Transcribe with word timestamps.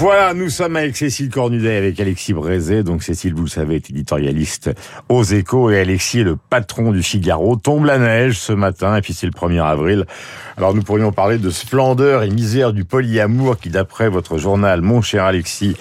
Voilà, 0.00 0.32
nous 0.32 0.48
sommes 0.48 0.76
avec 0.76 0.96
Cécile 0.96 1.28
Cornudet, 1.28 1.76
avec 1.76 2.00
Alexis 2.00 2.32
Brézé. 2.32 2.82
Donc 2.82 3.02
Cécile, 3.02 3.34
vous 3.34 3.42
le 3.42 3.50
savez, 3.50 3.74
est 3.74 3.90
éditorialiste 3.90 4.70
aux 5.10 5.22
échos 5.24 5.68
et 5.68 5.78
Alexis 5.78 6.20
est 6.20 6.24
le 6.24 6.36
patron 6.36 6.90
du 6.90 7.02
Figaro. 7.02 7.56
Tombe 7.56 7.84
la 7.84 7.98
neige 7.98 8.38
ce 8.38 8.54
matin 8.54 8.96
et 8.96 9.02
puis 9.02 9.12
c'est 9.12 9.26
le 9.26 9.32
1er 9.32 9.62
avril. 9.62 10.06
Alors 10.56 10.74
nous 10.74 10.80
pourrions 10.80 11.12
parler 11.12 11.36
de 11.36 11.50
splendeur 11.50 12.22
et 12.22 12.30
misère 12.30 12.72
du 12.72 12.86
polyamour 12.86 13.58
qui, 13.58 13.68
d'après 13.68 14.08
votre 14.08 14.38
journal, 14.38 14.80
mon 14.80 15.02
cher 15.02 15.24
Alexis, 15.24 15.76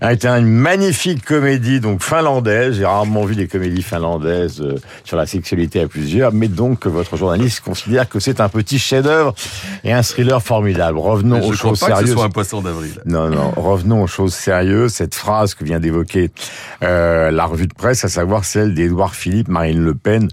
a 0.00 0.14
été 0.14 0.28
une 0.28 0.48
magnifique 0.48 1.22
comédie 1.22 1.80
donc 1.80 2.02
finlandaise. 2.02 2.76
J'ai 2.76 2.86
rarement 2.86 3.26
vu 3.26 3.36
des 3.36 3.48
comédies 3.48 3.82
finlandaises 3.82 4.62
euh, 4.62 4.76
sur 5.04 5.18
la 5.18 5.26
sexualité 5.26 5.82
à 5.82 5.88
plusieurs, 5.88 6.32
mais 6.32 6.48
donc 6.48 6.86
votre 6.86 7.18
journaliste 7.18 7.60
considère 7.60 8.08
que 8.08 8.18
c'est 8.18 8.40
un 8.40 8.48
petit 8.48 8.78
chef-d'œuvre 8.78 9.34
et 9.84 9.92
un 9.92 10.02
thriller 10.02 10.42
formidable. 10.42 10.96
Revenons 10.96 11.46
aux 11.46 11.52
choses 11.52 11.80
sérieuses. 11.80 12.00
Que 12.00 12.06
ce 12.06 12.12
soit 12.14 12.24
un 12.24 12.30
poisson 12.30 12.62
d'avril. 12.62 12.94
Non, 13.04 13.28
non 13.28 13.52
revenons 13.60 14.02
aux 14.02 14.06
choses 14.06 14.34
sérieuses. 14.34 14.94
Cette 14.94 15.14
phrase 15.14 15.54
que 15.54 15.64
vient 15.64 15.80
d'évoquer 15.80 16.30
euh, 16.82 17.30
la 17.30 17.44
revue 17.44 17.66
de 17.66 17.74
presse, 17.74 18.04
à 18.04 18.08
savoir 18.08 18.44
celle 18.44 18.74
d'Édouard 18.74 19.14
Philippe, 19.14 19.48
Marine 19.48 19.80
Le 19.80 19.94
Pen, 19.94 20.28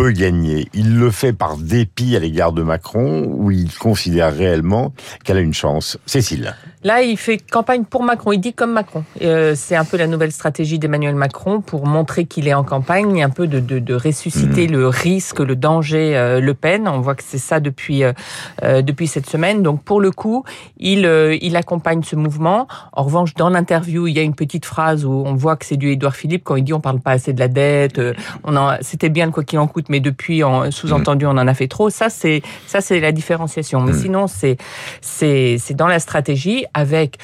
peut 0.00 0.12
gagner. 0.12 0.66
Il 0.72 0.98
le 0.98 1.10
fait 1.10 1.34
par 1.34 1.58
dépit 1.58 2.16
à 2.16 2.20
l'égard 2.20 2.52
de 2.52 2.62
Macron 2.62 3.26
ou 3.28 3.50
il 3.50 3.70
considère 3.74 4.34
réellement 4.34 4.94
qu'elle 5.24 5.36
a 5.36 5.40
une 5.40 5.52
chance 5.52 5.98
Cécile. 6.06 6.54
Là, 6.82 7.02
il 7.02 7.18
fait 7.18 7.36
campagne 7.36 7.84
pour 7.84 8.02
Macron. 8.02 8.32
Il 8.32 8.38
dit 8.38 8.54
comme 8.54 8.72
Macron. 8.72 9.04
Euh, 9.20 9.52
c'est 9.54 9.76
un 9.76 9.84
peu 9.84 9.98
la 9.98 10.06
nouvelle 10.06 10.32
stratégie 10.32 10.78
d'Emmanuel 10.78 11.14
Macron 11.14 11.60
pour 11.60 11.86
montrer 11.86 12.24
qu'il 12.24 12.48
est 12.48 12.54
en 12.54 12.64
campagne, 12.64 13.22
un 13.22 13.28
peu 13.28 13.46
de, 13.46 13.60
de, 13.60 13.78
de 13.78 13.94
ressusciter 13.94 14.66
mmh. 14.66 14.72
le 14.72 14.88
risque, 14.88 15.40
le 15.40 15.56
danger 15.56 16.16
euh, 16.16 16.40
Le 16.40 16.54
Pen. 16.54 16.88
On 16.88 17.00
voit 17.00 17.14
que 17.14 17.22
c'est 17.22 17.36
ça 17.36 17.60
depuis 17.60 18.02
euh, 18.02 18.12
depuis 18.80 19.06
cette 19.06 19.28
semaine. 19.28 19.62
Donc 19.62 19.82
pour 19.82 20.00
le 20.00 20.10
coup, 20.10 20.44
il 20.78 21.00
il 21.42 21.56
accompagne 21.56 22.02
ce 22.02 22.16
mouvement. 22.16 22.66
En 22.94 23.02
revanche, 23.02 23.34
dans 23.34 23.50
l'interview, 23.50 24.06
il 24.06 24.16
y 24.16 24.18
a 24.18 24.22
une 24.22 24.34
petite 24.34 24.64
phrase 24.64 25.04
où 25.04 25.12
on 25.12 25.34
voit 25.34 25.56
que 25.56 25.66
c'est 25.66 25.76
du 25.76 25.90
Édouard 25.90 26.16
Philippe 26.16 26.44
quand 26.44 26.56
il 26.56 26.64
dit 26.64 26.72
on 26.72 26.80
parle 26.80 27.00
pas 27.00 27.12
assez 27.12 27.34
de 27.34 27.40
la 27.40 27.48
dette. 27.48 28.00
on 28.44 28.56
c'était 28.80 29.10
bien 29.10 29.26
le 29.26 29.32
quoi 29.32 29.44
qu'il 29.44 29.58
en 29.58 29.66
coûte, 29.66 29.89
mais 29.90 30.00
depuis, 30.00 30.42
sous-entendu, 30.70 31.26
on 31.26 31.30
en 31.30 31.46
a 31.46 31.54
fait 31.54 31.68
trop. 31.68 31.90
Ça 31.90 32.08
c'est 32.08 32.40
ça 32.66 32.80
c'est 32.80 33.00
la 33.00 33.12
différenciation. 33.12 33.80
Mais 33.82 33.92
mmh. 33.92 33.98
sinon, 34.00 34.26
c'est 34.26 34.56
c'est 35.02 35.56
c'est 35.58 35.74
dans 35.74 35.86
la 35.88 35.98
stratégie 35.98 36.64
avec 36.72 37.18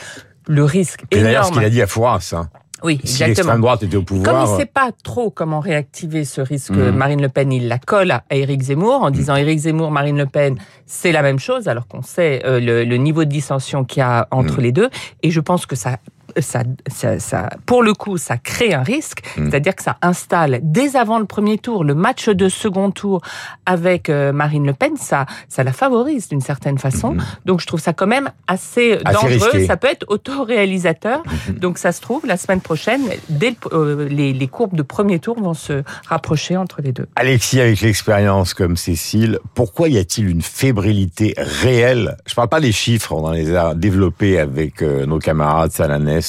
le 0.46 0.64
risque 0.64 1.04
Et 1.10 1.16
énorme. 1.16 1.24
d'ailleurs, 1.24 1.46
ce 1.46 1.52
qu'il 1.52 1.64
a 1.64 1.70
dit 1.70 1.80
à 1.82 1.86
Fouras, 1.86 2.32
hein. 2.34 2.48
Oui, 2.82 3.00
si 3.04 3.22
exactement. 3.22 3.26
l'extrême 3.28 3.60
droite 3.62 3.82
était 3.84 3.96
au 3.96 4.02
pouvoir. 4.02 4.24
Comme 4.44 4.46
il 4.46 4.52
ne 4.52 4.58
sait 4.58 4.66
pas 4.66 4.90
trop 5.02 5.30
comment 5.30 5.60
réactiver 5.60 6.26
ce 6.26 6.42
risque, 6.42 6.70
Mhm. 6.72 6.90
Marine 6.94 7.22
Le 7.22 7.30
Pen, 7.30 7.50
il 7.50 7.68
la 7.68 7.78
colle 7.78 8.10
à 8.10 8.22
Éric 8.30 8.60
Zemmour 8.60 9.02
en 9.02 9.10
disant 9.10 9.34
Éric 9.34 9.60
Zemmour, 9.60 9.90
Marine 9.90 10.18
Le 10.18 10.26
Pen, 10.26 10.56
c'est 10.84 11.10
la 11.10 11.22
même 11.22 11.38
chose, 11.38 11.68
alors 11.68 11.88
qu'on 11.88 12.02
sait 12.02 12.42
euh, 12.44 12.60
le, 12.60 12.84
le 12.84 12.96
niveau 12.98 13.24
de 13.24 13.30
dissension 13.30 13.84
qu'il 13.84 14.00
y 14.00 14.02
a 14.02 14.28
entre 14.30 14.60
les 14.60 14.72
deux. 14.72 14.90
Et 15.22 15.30
je 15.30 15.40
pense 15.40 15.64
que 15.64 15.74
ça, 15.74 15.96
ça, 16.40 16.62
ça, 16.88 17.18
ça- 17.18 17.50
pour 17.66 17.82
le 17.82 17.92
coup, 17.94 18.16
ça 18.18 18.36
crée 18.36 18.74
un 18.74 18.82
risque, 18.82 19.22
Mhm. 19.36 19.50
c'est-à-dire 19.50 19.74
que 19.76 19.82
ça 19.82 19.96
installe 20.02 20.60
dès 20.62 20.96
avant 20.96 21.18
le 21.18 21.24
premier 21.24 21.58
tour, 21.58 21.84
le 21.84 21.94
match 21.94 22.28
de 22.28 22.48
second 22.48 22.90
tour 22.90 23.20
avec 23.66 24.08
euh, 24.10 24.32
Marine 24.32 24.66
Le 24.66 24.72
Pen, 24.72 24.96
ça, 24.96 25.26
ça 25.48 25.64
la 25.64 25.72
favorise 25.72 26.28
d'une 26.28 26.40
certaine 26.40 26.78
façon. 26.78 27.12
Mhm. 27.14 27.22
Donc 27.44 27.60
je 27.60 27.66
trouve 27.66 27.80
ça 27.80 27.92
quand 27.92 28.06
même 28.06 28.30
assez, 28.46 28.94
Assez 29.04 29.14
dangereux. 29.14 29.50
risqué. 29.50 29.66
Ça 29.66 29.76
peut 29.76 29.88
être 29.88 30.04
autoréalisateur. 30.08 31.22
Mhm. 31.48 31.54
Donc 31.58 31.78
ça 31.78 31.92
se 31.92 32.00
trouve, 32.00 32.26
la 32.26 32.36
semaine 32.36 32.60
prochaine, 32.60 33.02
dès 33.28 33.50
le- 33.50 33.56
euh, 33.72 34.08
les, 34.08 34.32
les 34.32 34.48
courbes 34.48 34.76
de 34.76 34.82
premier 34.82 35.18
tour 35.18 35.38
vont 35.40 35.54
se 35.54 35.82
rapprocher 36.06 36.56
entre 36.56 36.80
les 36.82 36.92
deux. 36.92 37.06
Alexis, 37.16 37.60
avec 37.60 37.80
l'expérience 37.80 38.54
comme 38.54 38.76
Cécile, 38.76 39.38
pourquoi 39.54 39.88
y 39.88 39.98
a-t-il 39.98 40.28
une 40.28 40.42
fébrilité 40.42 41.34
réelle? 41.36 42.16
Je 42.26 42.34
parle 42.34 42.48
pas 42.48 42.60
des 42.60 42.72
chiffres, 42.72 43.12
on 43.12 43.24
en 43.26 43.30
les 43.30 43.54
a 43.54 43.74
développés 43.74 44.38
avec 44.38 44.82
euh, 44.82 45.06
nos 45.06 45.18
camarades 45.18 45.72
Salanès, 45.72 46.25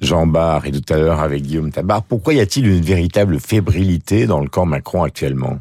Jean 0.00 0.26
Barre 0.26 0.66
et 0.66 0.72
tout 0.72 0.92
à 0.92 0.96
l'heure 0.96 1.20
avec 1.20 1.42
Guillaume 1.42 1.70
Tabar. 1.70 2.02
Pourquoi 2.02 2.34
y 2.34 2.40
a-t-il 2.40 2.66
une 2.66 2.82
véritable 2.82 3.40
fébrilité 3.40 4.26
dans 4.26 4.40
le 4.40 4.48
camp 4.48 4.66
Macron 4.66 5.02
actuellement? 5.02 5.58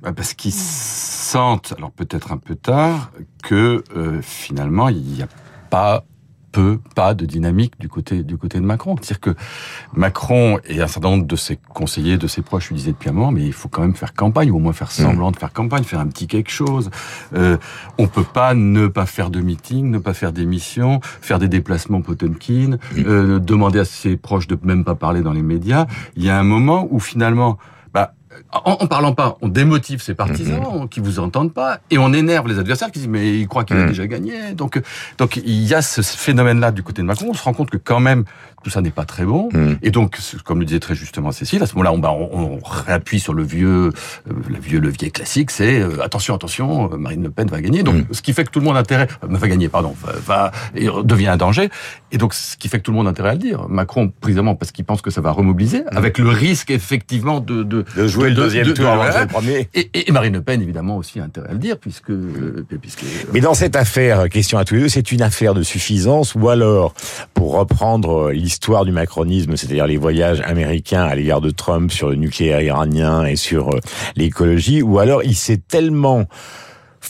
Bah, 0.00 0.12
Parce 0.14 0.34
qu'ils 0.34 0.52
sentent, 0.52 1.74
alors 1.76 1.90
peut-être 1.90 2.32
un 2.32 2.38
peu 2.38 2.54
tard, 2.54 3.10
que 3.42 3.84
euh, 3.96 4.20
finalement 4.22 4.88
il 4.88 5.02
n'y 5.02 5.22
a 5.22 5.28
pas 5.70 6.04
peu, 6.58 6.80
pas 6.96 7.14
de 7.14 7.24
dynamique 7.24 7.78
du 7.78 7.88
côté 7.88 8.24
du 8.24 8.36
côté 8.36 8.58
de 8.58 8.64
Macron. 8.64 8.96
C'est-à-dire 8.96 9.20
que 9.20 9.34
Macron 9.94 10.58
et 10.66 10.82
un 10.82 10.88
certain 10.88 11.10
nombre 11.10 11.26
de 11.26 11.36
ses 11.36 11.56
conseillers, 11.72 12.18
de 12.18 12.26
ses 12.26 12.42
proches 12.42 12.70
lui 12.70 12.76
disaient 12.76 12.90
depuis 12.90 13.10
un 13.10 13.12
moment, 13.12 13.30
mais 13.30 13.46
il 13.46 13.52
faut 13.52 13.68
quand 13.68 13.82
même 13.82 13.94
faire 13.94 14.12
campagne, 14.12 14.50
ou 14.50 14.56
au 14.56 14.58
moins 14.58 14.72
faire 14.72 14.90
semblant 14.90 15.30
de 15.30 15.36
faire 15.36 15.52
campagne, 15.52 15.84
faire 15.84 16.00
un 16.00 16.08
petit 16.08 16.26
quelque 16.26 16.50
chose. 16.50 16.90
Euh, 17.34 17.58
on 17.96 18.08
peut 18.08 18.24
pas 18.24 18.54
ne 18.54 18.88
pas 18.88 19.06
faire 19.06 19.30
de 19.30 19.40
meeting, 19.40 19.88
ne 19.88 19.98
pas 19.98 20.14
faire 20.14 20.32
d'émissions, 20.32 20.98
faire 21.02 21.38
des 21.38 21.48
déplacements 21.48 22.02
Potemkin, 22.02 22.78
euh, 22.96 23.38
demander 23.38 23.78
à 23.78 23.84
ses 23.84 24.16
proches 24.16 24.48
de 24.48 24.58
même 24.64 24.82
pas 24.84 24.96
parler 24.96 25.22
dans 25.22 25.32
les 25.32 25.42
médias. 25.42 25.86
Il 26.16 26.24
y 26.24 26.30
a 26.30 26.36
un 26.36 26.42
moment 26.42 26.88
où 26.90 26.98
finalement, 26.98 27.58
en, 28.52 28.72
en 28.80 28.86
parlant 28.86 29.12
pas, 29.14 29.36
on 29.42 29.48
démotive 29.48 30.02
ses 30.02 30.14
partisans 30.14 30.88
qui 30.88 31.00
vous 31.00 31.18
entendent 31.18 31.52
pas 31.52 31.80
et 31.90 31.98
on 31.98 32.12
énerve 32.12 32.48
les 32.48 32.58
adversaires 32.58 32.90
qui 32.90 33.00
disent 33.00 33.08
mais 33.08 33.38
il 33.40 33.48
croit 33.48 33.64
qu'il 33.64 33.76
a 33.76 33.80
Mhm. 33.80 33.88
déjà 33.88 34.06
gagné. 34.06 34.52
Donc, 34.54 34.80
donc 35.18 35.36
il 35.36 35.62
y 35.64 35.74
a 35.74 35.82
ce 35.82 36.02
phénomène-là 36.02 36.70
du 36.72 36.82
côté 36.82 37.02
de 37.02 37.06
Macron. 37.06 37.26
On 37.30 37.34
se 37.34 37.42
rend 37.42 37.52
compte 37.54 37.70
que 37.70 37.76
quand 37.76 38.00
même 38.00 38.24
tout 38.64 38.70
ça 38.70 38.80
n'est 38.80 38.90
pas 38.90 39.04
très 39.04 39.24
bon. 39.24 39.48
Mhm. 39.52 39.78
Et 39.82 39.90
donc, 39.92 40.18
comme 40.44 40.58
le 40.58 40.64
disait 40.66 40.80
très 40.80 40.94
justement 40.96 41.30
Cécile, 41.30 41.62
à 41.62 41.66
ce 41.66 41.74
moment-là, 41.74 41.92
on, 41.92 41.98
bah, 41.98 42.10
on, 42.10 42.58
on 42.58 42.58
réappuie 42.64 43.20
sur 43.20 43.32
le 43.32 43.44
vieux, 43.44 43.68
euh, 44.28 44.32
le 44.48 44.58
vieux 44.58 44.80
levier 44.80 45.10
classique, 45.12 45.52
c'est 45.52 45.80
euh, 45.80 46.02
attention, 46.02 46.34
attention, 46.34 46.90
euh, 46.92 46.96
Marine 46.96 47.22
Le 47.22 47.30
Pen 47.30 47.46
va 47.48 47.60
gagner. 47.60 47.84
Donc, 47.84 47.94
Mhm. 47.94 48.04
ce 48.10 48.20
qui 48.20 48.32
fait 48.32 48.44
que 48.44 48.50
tout 48.50 48.58
le 48.58 48.64
monde 48.64 48.76
a 48.76 48.80
intérêt, 48.80 49.06
euh, 49.22 49.26
va 49.30 49.48
gagner, 49.48 49.68
pardon, 49.68 49.94
va, 50.02 50.12
va 50.26 50.52
et 50.74 50.88
devient 51.04 51.28
un 51.28 51.36
danger. 51.36 51.70
Et 52.10 52.18
donc, 52.18 52.34
ce 52.34 52.56
qui 52.56 52.68
fait 52.68 52.78
que 52.78 52.82
tout 52.82 52.90
le 52.90 52.96
monde 52.96 53.06
a 53.06 53.10
intérêt 53.10 53.30
à 53.30 53.32
le 53.34 53.38
dire. 53.38 53.68
Macron, 53.68 54.12
précisément 54.20 54.56
parce 54.56 54.72
qu'il 54.72 54.84
pense 54.84 55.02
que 55.02 55.10
ça 55.10 55.20
va 55.20 55.30
remobiliser, 55.30 55.84
avec 55.92 56.18
le 56.18 56.28
risque 56.28 56.72
effectivement 56.72 57.38
de 57.38 57.62
de, 57.62 57.84
De 57.96 58.06
jouer 58.20 58.28
le 58.30 58.34
de- 58.36 58.42
deuxième 58.42 58.66
de- 58.66 58.72
tour 58.72 58.84
de- 58.84 58.90
avant 58.90 59.04
de 59.04 59.10
voilà. 59.10 59.12
jouer 59.12 59.22
le 59.22 59.28
premier 59.32 59.68
Et, 59.74 60.08
et 60.08 60.12
Marine 60.12 60.32
Le 60.34 60.42
Pen, 60.42 60.60
évidemment, 60.62 60.96
aussi 60.96 61.20
a 61.20 61.24
intérêt 61.24 61.48
à 61.48 61.52
le 61.52 61.58
dire, 61.58 61.78
puisque, 61.78 62.10
euh, 62.10 62.64
puisque 62.80 63.04
Mais 63.32 63.40
dans 63.40 63.54
cette 63.54 63.76
affaire, 63.76 64.28
question 64.28 64.58
à 64.58 64.64
tous 64.64 64.74
les 64.74 64.80
deux, 64.80 64.88
c'est 64.88 65.12
une 65.12 65.22
affaire 65.22 65.54
de 65.54 65.62
suffisance 65.62 66.34
ou 66.34 66.48
alors, 66.48 66.94
pour 67.34 67.54
reprendre 67.56 68.30
l'histoire 68.30 68.84
du 68.84 68.92
macronisme, 68.92 69.56
c'est-à-dire 69.56 69.86
les 69.86 69.96
voyages 69.96 70.40
américains 70.44 71.04
à 71.04 71.14
l'égard 71.14 71.40
de 71.40 71.50
Trump 71.50 71.90
sur 71.92 72.08
le 72.10 72.16
nucléaire 72.16 72.60
iranien 72.60 73.24
et 73.24 73.36
sur 73.36 73.74
euh, 73.74 73.80
l'écologie, 74.16 74.82
ou 74.82 74.98
alors 74.98 75.22
il 75.24 75.34
s'est 75.34 75.60
tellement 75.68 76.24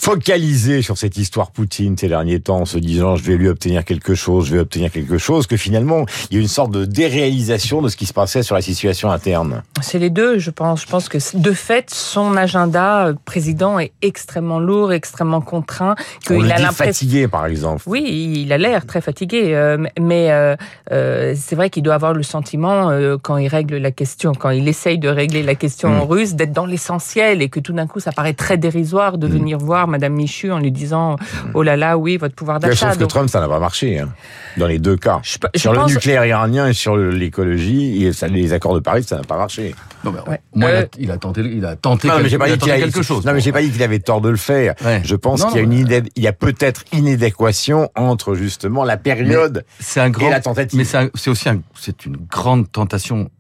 focalisé 0.00 0.81
sur 0.82 0.97
cette 0.97 1.16
histoire 1.16 1.50
Poutine 1.50 1.97
ces 1.98 2.09
derniers 2.09 2.41
temps 2.41 2.60
en 2.60 2.64
se 2.64 2.78
disant 2.78 3.16
je 3.16 3.22
vais 3.25 3.36
lui 3.36 3.48
obtenir 3.48 3.84
quelque 3.84 4.14
chose, 4.14 4.47
je 4.47 4.54
vais 4.54 4.60
obtenir 4.60 4.91
quelque 4.92 5.19
chose, 5.19 5.47
que 5.47 5.56
finalement 5.56 6.06
il 6.31 6.36
y 6.36 6.38
a 6.38 6.42
une 6.42 6.48
sorte 6.48 6.70
de 6.70 6.84
déréalisation 6.84 7.82
de 7.82 7.88
ce 7.88 7.97
qui 7.97 8.06
se 8.06 8.12
passait 8.12 8.42
sur 8.42 8.54
la 8.54 8.62
situation 8.62 9.10
interne. 9.10 9.62
C'est 9.81 9.98
les 9.98 10.10
deux, 10.10 10.38
je 10.38 10.50
pense. 10.50 10.82
Je 10.82 10.87
pense 10.87 11.08
que 11.08 11.19
de 11.37 11.53
fait, 11.53 11.91
son 11.91 12.37
agenda 12.37 13.08
euh, 13.08 13.14
président 13.25 13.78
est 13.81 13.92
extrêmement 14.03 14.60
lourd, 14.60 14.92
extrêmement 14.92 15.41
contraint. 15.41 15.97
On 16.31 16.34
qu'il 16.34 16.44
le 16.44 16.53
a 16.53 16.56
dit 16.56 16.64
fatigué 16.75 17.26
par 17.28 17.47
exemple. 17.47 17.82
Oui, 17.87 18.04
il 18.44 18.53
a 18.53 18.58
l'air 18.58 18.87
très 18.87 19.00
fatigué, 19.00 19.54
euh, 19.54 19.78
mais 20.00 20.31
euh, 20.31 20.54
euh, 20.92 21.34
c'est 21.37 21.56
vrai 21.56 21.70
qu'il 21.70 21.82
doit 21.82 21.94
avoir 21.94 22.12
le 22.14 22.22
sentiment, 22.22 22.91
quand 23.22 23.37
il 23.37 23.48
règle 23.48 23.76
la 23.78 23.91
question, 23.91 24.32
quand 24.32 24.50
il 24.50 24.69
essaye 24.69 24.98
de 24.98 25.08
régler 25.08 25.42
la 25.42 25.54
question 25.56 25.88
Mm. 25.88 26.00
russe, 26.03 26.34
d'être 26.34 26.53
dans 26.53 26.66
l'essentiel 26.66 27.42
et 27.42 27.48
que 27.48 27.58
tout 27.60 27.72
d'un 27.72 27.87
coup, 27.87 27.98
ça 28.00 28.12
paraît 28.12 28.34
très 28.34 28.56
dérisoire 28.58 29.19
de 29.19 29.26
Mm. 29.26 29.31
venir 29.32 29.58
voir 29.58 29.88
Madame 29.88 30.12
Michu 30.15 30.50
en 30.53 30.59
lui 30.59 30.71
disant 30.72 31.16
oh 31.54 31.62
là 31.62 31.76
là, 31.76 31.99
oui, 31.99 32.16
votre 32.16 32.34
pouvoir 32.34 32.59
Mais 32.62 32.69
d'achat. 32.69 32.87
Sauf 32.88 32.94
que 32.97 33.00
Donc, 33.00 33.10
Trump, 33.10 33.28
ça 33.31 33.41
n'a 33.41 33.49
pas 33.49 33.59
marché, 33.59 33.99
hein, 33.99 34.09
dans 34.56 34.66
les 34.66 34.78
deux 34.78 34.97
cas. 34.97 35.21
je, 35.22 35.38
pe- 35.38 35.49
je 35.54 35.60
Sur 35.60 35.72
le 35.72 35.84
nucléaire 35.87 36.25
iranien 36.25 36.69
et 36.69 36.72
sur 36.72 36.97
l'écologie, 36.97 38.04
et 38.04 38.12
ça, 38.12 38.28
les 38.28 38.53
accords 38.53 38.75
de 38.75 38.81
Paris, 38.81 39.03
ça 39.04 39.16
n'a 39.16 39.22
pas 39.25 39.37
marché. 39.37 39.75
non, 40.04 40.12
mais, 40.12 40.21
Ouais. 40.65 40.71
a- 40.72 40.81
Euh, 40.82 40.87
il, 40.99 41.10
a, 41.10 41.16
tenté, 41.16 41.41
il 41.41 41.65
a 41.66 41.75
tenté, 41.76 42.08
Non, 42.08 42.14
mais 42.19 42.25
quelque, 42.29 42.38
pas 42.38 42.49
il 42.49 42.70
a 42.70 42.75
a- 42.75 42.79
quelque 42.79 43.02
chose. 43.02 43.25
Non, 43.25 43.32
mais 43.32 43.40
j'ai 43.40 43.52
pas 43.52 43.62
dit 43.62 43.70
qu'il 43.70 43.82
avait 43.82 43.99
tort 43.99 44.20
de 44.20 44.29
le 44.29 44.37
faire. 44.37 44.75
Ouais. 44.85 45.00
Je 45.05 45.17
pense 45.17 45.44
qu'il 45.44 45.56
y 45.56 45.58
a 45.58 45.62
une 45.62 45.70
mais- 45.70 45.81
idée, 45.81 46.02
il 46.17 46.23
y 46.23 46.29
a 46.29 46.32
peut-être 46.32 46.85
inadéquation 46.93 47.90
entre 47.96 48.35
justement 48.35 48.85
la 48.85 48.96
période 48.96 49.64
C'est 49.81 50.00
un 50.00 50.11
grand, 50.11 50.29
et 50.29 50.31
la 50.31 50.40
tentative. 50.40 50.79
mais 50.79 50.85
c'est 50.85 51.31
aussi 51.31 51.49
un- 51.49 51.61
c'est 51.75 52.06
une 52.06 52.17
grande 52.31 52.70
tentation 52.70 53.31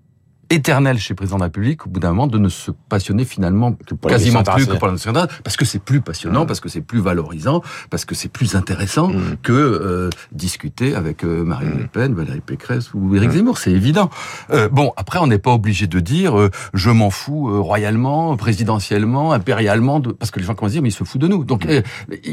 éternelle 0.50 0.98
chez 0.98 1.12
le 1.12 1.16
président 1.16 1.36
de 1.36 1.40
la 1.42 1.46
République, 1.46 1.86
au 1.86 1.90
bout 1.90 2.00
d'un 2.00 2.08
moment, 2.10 2.26
de 2.26 2.38
ne 2.38 2.48
se 2.48 2.70
passionner 2.88 3.24
finalement 3.24 3.72
quasiment 4.08 4.42
plus 4.42 4.66
que 4.66 4.72
pour 4.74 4.86
la 4.88 4.92
nation 4.94 5.10
internationale, 5.10 5.28
parce 5.44 5.56
que 5.56 5.64
c'est 5.64 5.78
plus 5.82 6.00
passionnant, 6.00 6.44
Mm. 6.44 6.46
parce 6.46 6.60
que 6.60 6.68
c'est 6.68 6.80
plus 6.80 7.00
valorisant, 7.00 7.62
parce 7.90 8.04
que 8.04 8.14
c'est 8.14 8.28
plus 8.30 8.54
intéressant 8.54 9.08
Mm. 9.08 9.36
que 9.42 9.52
euh, 9.52 10.10
discuter 10.32 10.94
avec 10.94 11.24
euh, 11.24 11.44
Marine 11.44 11.68
Mm. 11.74 11.78
Le 11.78 11.86
Pen, 11.88 12.14
Valérie 12.14 12.40
Pécresse 12.40 12.94
ou 12.94 13.14
Éric 13.14 13.30
Mm. 13.30 13.32
Zemmour, 13.32 13.58
c'est 13.58 13.72
évident. 13.72 14.10
Euh, 14.50 14.68
bon, 14.70 14.92
après, 14.96 15.18
on 15.18 15.26
n'est 15.26 15.38
pas 15.38 15.52
obligé 15.52 15.86
de 15.86 16.00
dire 16.00 16.34
je 16.74 16.90
m'en 16.90 17.10
fous 17.10 17.62
royalement, 17.62 18.36
présidentiellement, 18.36 19.32
impérialement, 19.32 20.00
de... 20.00 20.12
parce 20.12 20.30
que 20.30 20.40
les 20.40 20.46
gens 20.46 20.54
commencent 20.54 20.72
à 20.72 20.74
dire 20.74 20.82
mais 20.82 20.88
il 20.88 20.92
se 20.92 21.04
fout 21.04 21.20
de 21.20 21.28
nous. 21.28 21.44
Donc, 21.44 21.66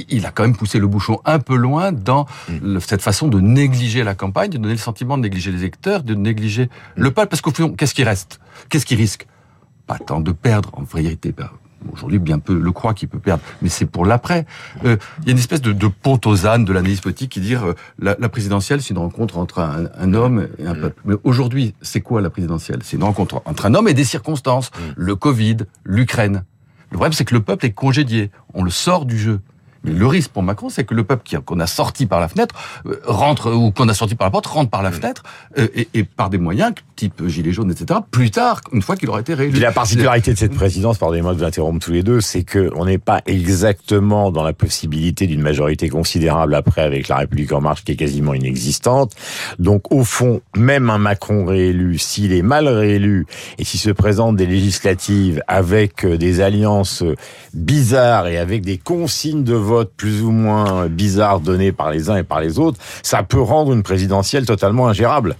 il- 0.09 0.25
a 0.25 0.31
quand 0.31 0.44
même 0.44 0.56
poussé 0.56 0.79
le 0.79 0.88
bouchon 0.88 1.19
un 1.25 1.38
peu 1.39 1.56
loin 1.56 1.91
dans 1.91 2.25
cette 2.79 3.01
façon 3.01 3.27
de 3.27 3.39
négliger 3.39 4.03
la 4.03 4.15
campagne, 4.15 4.50
de 4.50 4.57
donner 4.57 4.73
le 4.73 4.79
sentiment 4.79 5.17
de 5.17 5.23
négliger 5.23 5.51
les 5.51 5.59
électeurs, 5.59 6.01
de 6.03 6.15
négliger 6.15 6.69
le 6.95 7.12
peuple, 7.12 7.27
parce 7.27 7.41
qu'au 7.41 7.51
fond, 7.51 7.69
qu'est-ce 7.69 7.94
qui 7.94 8.03
reste 8.05 8.39
Qu'est-ce 8.69 8.85
qui 8.85 8.95
risque 8.95 9.27
Pas 9.87 9.99
tant 9.99 10.21
de 10.21 10.31
perdre, 10.31 10.69
en 10.73 10.83
vérité. 10.83 11.31
bah, 11.31 11.51
aujourd'hui 11.93 12.19
bien 12.19 12.39
peu 12.39 12.57
le 12.57 12.71
croient 12.71 12.93
qu'il 12.93 13.07
peut 13.07 13.19
perdre, 13.19 13.43
mais 13.61 13.69
c'est 13.69 13.85
pour 13.85 14.05
l'après. 14.05 14.45
Euh, 14.85 14.97
il 15.21 15.25
y 15.25 15.29
a 15.29 15.31
une 15.31 15.37
espèce 15.37 15.61
de, 15.61 15.71
de 15.71 15.87
ponte 15.87 16.25
aux 16.25 16.47
ânes 16.47 16.65
de 16.65 16.73
l'analyse 16.73 17.01
politique 17.01 17.31
qui 17.31 17.41
dit 17.41 17.55
euh, 17.55 17.73
la, 17.99 18.15
la, 18.19 18.29
présidentielle, 18.29 18.81
c'est 18.81 18.91
une 18.91 18.99
rencontre 18.99 19.37
entre 19.37 19.59
un, 19.59 19.85
un 19.97 20.13
homme 20.13 20.47
et 20.57 20.65
un 20.65 20.73
mm. 20.73 20.81
peuple. 20.81 21.01
Mais 21.05 21.15
aujourd'hui, 21.23 21.75
c'est 21.81 22.01
quoi 22.01 22.21
la 22.21 22.29
présidentielle? 22.29 22.79
C'est 22.83 22.97
une 22.97 23.03
rencontre 23.03 23.41
entre 23.45 23.65
un 23.65 23.73
homme 23.75 23.87
et 23.87 23.93
des 23.93 24.03
circonstances. 24.03 24.71
Mm. 24.71 24.79
Le 24.95 25.15
Covid, 25.15 25.57
l'Ukraine. 25.83 26.43
Le 26.91 26.97
problème, 26.97 27.13
c'est 27.13 27.25
que 27.25 27.33
le 27.33 27.41
peuple 27.41 27.65
est 27.65 27.71
congédié. 27.71 28.31
On 28.53 28.63
le 28.63 28.71
sort 28.71 29.05
du 29.05 29.17
jeu. 29.17 29.41
Mais 29.85 29.91
le 29.91 30.07
risque 30.07 30.31
pour 30.31 30.43
Macron, 30.43 30.69
c'est 30.69 30.83
que 30.83 30.93
le 30.93 31.03
peuple 31.03 31.23
qu'on 31.45 31.59
a 31.59 31.67
sorti 31.67 32.05
par 32.05 32.19
la 32.19 32.27
fenêtre 32.27 32.55
euh, 32.85 32.99
rentre 33.05 33.53
ou 33.53 33.71
qu'on 33.71 33.87
a 33.89 33.93
sorti 33.93 34.15
par 34.15 34.27
la 34.27 34.31
porte 34.31 34.47
rentre 34.47 34.69
par 34.69 34.83
la 34.83 34.91
fenêtre 34.91 35.23
euh, 35.57 35.67
et, 35.75 35.87
et, 35.93 36.03
par 36.03 36.29
des 36.29 36.37
moyens 36.37 36.73
type 36.95 37.27
gilet 37.27 37.51
jaune, 37.51 37.71
etc. 37.71 37.99
Plus 38.09 38.31
tard, 38.31 38.61
une 38.71 38.81
fois 38.81 38.95
qu'il 38.95 39.09
aura 39.09 39.19
été 39.19 39.33
réélu. 39.33 39.59
la 39.59 39.71
particularité 39.71 40.33
de 40.33 40.37
cette 40.37 40.53
présidence, 40.53 40.97
pardonnez-moi 40.97 41.33
de 41.33 41.39
vous 41.39 41.43
interrompre 41.43 41.83
tous 41.83 41.91
les 41.91 42.03
deux, 42.03 42.21
c'est 42.21 42.43
que 42.43 42.71
on 42.75 42.85
n'est 42.85 42.97
pas 42.97 43.21
exactement 43.25 44.31
dans 44.31 44.43
la 44.43 44.53
possibilité 44.53 45.27
d'une 45.27 45.41
majorité 45.41 45.89
considérable 45.89 46.55
après 46.55 46.81
avec 46.81 47.07
la 47.07 47.17
République 47.17 47.51
en 47.51 47.61
marche 47.61 47.83
qui 47.83 47.91
est 47.91 47.95
quasiment 47.95 48.33
inexistante. 48.33 49.13
Donc 49.59 49.91
au 49.91 50.03
fond, 50.03 50.41
même 50.55 50.89
un 50.89 50.97
Macron 50.97 51.45
réélu, 51.45 51.97
s'il 51.97 52.33
est 52.33 52.41
mal 52.41 52.67
réélu 52.67 53.25
et 53.57 53.63
s'il 53.63 53.79
se 53.79 53.91
présente 53.91 54.35
des 54.35 54.45
législatives 54.45 55.41
avec 55.47 56.05
euh, 56.05 56.17
des 56.17 56.41
alliances 56.41 57.03
bizarres 57.53 58.27
et 58.27 58.38
avec 58.38 58.63
des 58.63 58.77
consignes 58.77 59.43
de 59.43 59.53
vote 59.53 59.75
plus 59.83 60.22
ou 60.22 60.31
moins 60.31 60.88
bizarres 60.88 61.39
donnés 61.39 61.72
par 61.72 61.92
les 61.92 62.10
uns 62.10 62.18
et 62.18 62.24
par 62.24 62.39
les 62.39 62.60
autres, 62.60 62.80
ça 63.04 63.24
peut 63.24 63.42
rendre 63.42 63.74
une 63.74 63.83
présidentielle 63.83 64.45
totalement 64.45 64.88
ingérable. 64.88 65.36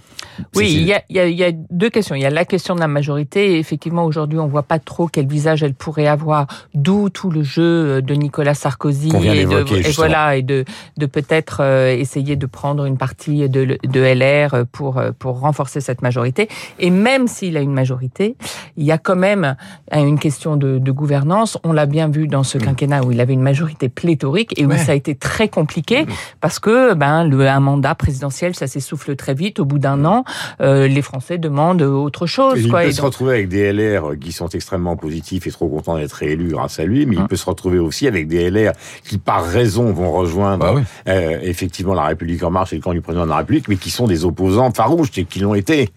Oui, 0.54 0.72
il 0.72 0.82
y, 0.82 0.92
a, 0.92 1.02
il, 1.08 1.36
y 1.36 1.44
a, 1.44 1.52
deux 1.70 1.90
questions. 1.90 2.14
Il 2.14 2.22
y 2.22 2.26
a 2.26 2.30
la 2.30 2.44
question 2.44 2.74
de 2.74 2.80
la 2.80 2.88
majorité. 2.88 3.52
Et 3.52 3.58
effectivement, 3.58 4.04
aujourd'hui, 4.04 4.38
on 4.38 4.46
voit 4.46 4.62
pas 4.62 4.78
trop 4.78 5.08
quel 5.08 5.26
visage 5.26 5.62
elle 5.62 5.74
pourrait 5.74 6.06
avoir. 6.06 6.46
D'où 6.74 7.08
tout 7.08 7.30
le 7.30 7.42
jeu 7.42 8.02
de 8.02 8.14
Nicolas 8.14 8.54
Sarkozy 8.54 9.08
et, 9.08 9.46
de, 9.46 9.88
et 9.88 9.92
voilà 9.92 10.36
et 10.36 10.42
de, 10.42 10.64
de 10.96 11.06
peut-être 11.06 11.58
euh, 11.60 11.94
essayer 11.96 12.36
de 12.36 12.46
prendre 12.46 12.84
une 12.84 12.98
partie 12.98 13.48
de, 13.48 13.78
de 13.82 14.00
LR 14.00 14.66
pour 14.70 15.00
pour 15.18 15.40
renforcer 15.40 15.80
cette 15.80 16.02
majorité. 16.02 16.48
Et 16.78 16.90
même 16.90 17.28
s'il 17.28 17.56
a 17.56 17.60
une 17.60 17.72
majorité, 17.72 18.36
il 18.76 18.84
y 18.84 18.92
a 18.92 18.98
quand 18.98 19.16
même 19.16 19.56
une 19.92 20.18
question 20.18 20.56
de, 20.56 20.78
de 20.78 20.92
gouvernance. 20.92 21.58
On 21.64 21.72
l'a 21.72 21.86
bien 21.86 22.08
vu 22.08 22.28
dans 22.28 22.42
ce 22.42 22.58
mm. 22.58 22.62
quinquennat 22.62 23.04
où 23.04 23.12
il 23.12 23.20
avait 23.20 23.32
une 23.32 23.42
majorité 23.42 23.88
pléthorique 23.88 24.58
et 24.58 24.66
où 24.66 24.72
ça 24.76 24.92
a 24.92 24.94
été 24.94 25.14
très 25.14 25.48
compliqué 25.48 26.04
mm. 26.04 26.08
parce 26.40 26.58
que 26.58 26.94
ben 26.94 27.24
le 27.24 27.46
un 27.46 27.60
mandat 27.60 27.94
présidentiel, 27.94 28.54
ça 28.54 28.66
s'essouffle 28.66 29.16
très 29.16 29.34
vite. 29.34 29.60
Au 29.60 29.64
bout 29.64 29.78
d'un 29.78 30.04
an, 30.04 30.24
euh, 30.60 30.86
les 30.88 31.02
Français 31.02 31.38
demandent 31.38 31.82
autre 31.82 32.26
chose. 32.26 32.60
il 32.60 32.70
peut 32.70 32.92
se 32.92 33.02
retrouver 33.02 33.34
avec 33.34 33.48
des 33.48 33.72
LR 33.72 34.18
qui 34.20 34.32
sont 34.32 34.48
extrêmement 34.48 34.96
positifs 34.96 35.46
et 35.46 35.50
trop 35.50 35.68
contents 35.68 35.96
d'être 35.96 36.12
réélus 36.12 36.50
grâce 36.50 36.78
à 36.78 36.84
lui, 36.84 37.06
mais 37.06 37.16
il 37.16 37.22
hein. 37.22 37.26
peut 37.28 37.36
se 37.36 37.46
retrouver 37.46 37.78
aussi 37.78 38.06
avec 38.06 38.28
des 38.28 38.50
LR 38.50 38.72
qui, 39.04 39.18
par 39.18 39.44
raison, 39.44 39.92
vont 39.92 40.12
rejoindre 40.12 40.74
bah 40.74 40.82
euh, 41.08 41.38
effectivement 41.42 41.94
la 41.94 42.04
République 42.04 42.42
en 42.42 42.50
marche 42.50 42.72
et 42.72 42.76
le 42.76 42.82
camp 42.82 42.92
du 42.92 43.00
président 43.00 43.24
de 43.24 43.30
la 43.30 43.38
République, 43.38 43.68
mais 43.68 43.76
qui 43.76 43.90
sont 43.90 44.06
des 44.06 44.24
opposants 44.24 44.70
farouches 44.72 45.16
et 45.16 45.24
qui 45.24 45.40
l'ont 45.40 45.54
été. 45.54 45.90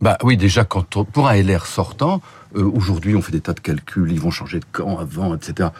Bah 0.00 0.16
oui, 0.22 0.36
déjà 0.36 0.64
quand 0.64 1.04
pour 1.04 1.28
un 1.28 1.34
LR 1.34 1.66
sortant, 1.66 2.20
euh, 2.56 2.64
aujourd'hui 2.64 3.16
on 3.16 3.22
fait 3.22 3.32
des 3.32 3.40
tas 3.40 3.54
de 3.54 3.60
calculs, 3.60 4.10
ils 4.12 4.20
vont 4.20 4.30
changer 4.30 4.60
de 4.60 4.64
camp 4.72 4.98
avant, 4.98 5.34
etc. 5.34 5.70